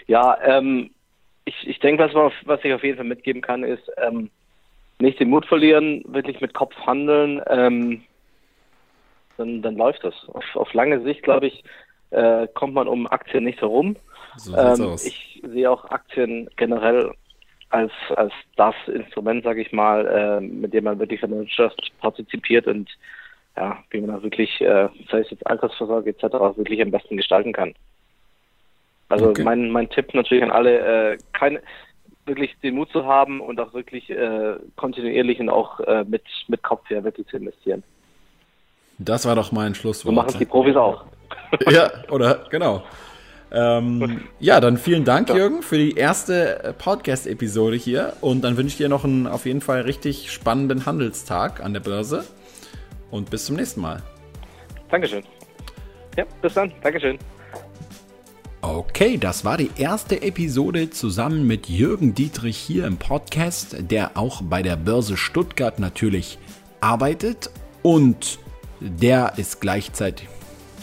[0.07, 0.91] Ja, ähm,
[1.45, 4.29] ich, ich denke, was, was ich auf jeden Fall mitgeben kann, ist ähm,
[4.99, 8.03] nicht den Mut verlieren, wirklich mit Kopf handeln, ähm,
[9.37, 10.13] dann, dann läuft das.
[10.29, 11.63] Auf, auf lange Sicht, glaube ich,
[12.11, 13.95] äh, kommt man um Aktien nicht herum.
[14.37, 17.13] So ähm, ich sehe auch Aktien generell
[17.69, 21.91] als, als das Instrument, sage ich mal, äh, mit dem man wirklich an der Wirtschaft
[21.99, 22.89] partizipiert und
[23.57, 26.23] ja, wie man da wirklich, äh, sei es jetzt Altersvorsorge etc.,
[26.57, 27.73] wirklich am besten gestalten kann.
[29.13, 29.43] Also okay.
[29.43, 31.61] mein, mein Tipp natürlich an alle, äh, keine,
[32.25, 36.63] wirklich den Mut zu haben und auch wirklich äh, kontinuierlich und auch äh, mit, mit
[36.63, 37.83] Kopf her wirklich zu investieren.
[38.97, 40.13] Das war doch mein Schlusswort.
[40.13, 41.05] So machen es die Profis auch.
[41.69, 42.83] ja, oder genau.
[43.51, 48.13] Ähm, ja, dann vielen Dank, Jürgen, für die erste äh, Podcast-Episode hier.
[48.21, 51.81] Und dann wünsche ich dir noch einen auf jeden Fall richtig spannenden Handelstag an der
[51.81, 52.23] Börse.
[53.11, 54.01] Und bis zum nächsten Mal.
[54.89, 55.23] Dankeschön.
[56.17, 56.71] Ja, bis dann.
[56.81, 57.19] Dankeschön.
[58.63, 64.41] Okay, das war die erste Episode zusammen mit Jürgen Dietrich hier im Podcast, der auch
[64.41, 66.39] bei der Börse Stuttgart natürlich
[66.79, 67.49] arbeitet
[67.81, 68.39] und
[68.79, 70.29] der ist gleichzeitig.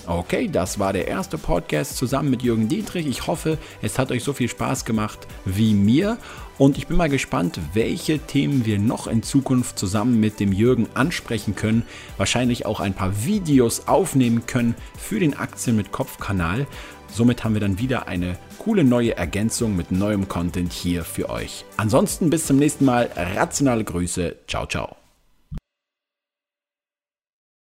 [0.07, 3.07] Okay, das war der erste Podcast zusammen mit Jürgen Dietrich.
[3.07, 6.18] Ich hoffe, es hat euch so viel Spaß gemacht wie mir.
[6.59, 10.89] Und ich bin mal gespannt, welche Themen wir noch in Zukunft zusammen mit dem Jürgen
[10.93, 11.85] ansprechen können.
[12.18, 16.66] Wahrscheinlich auch ein paar Videos aufnehmen können für den Aktien mit Kopf-Kanal.
[17.12, 21.64] Somit haben wir dann wieder eine coole neue Ergänzung mit neuem Content hier für euch.
[21.76, 23.11] Ansonsten bis zum nächsten Mal.
[23.16, 24.36] Rationale Grüße.
[24.46, 24.99] Ciao, ciao.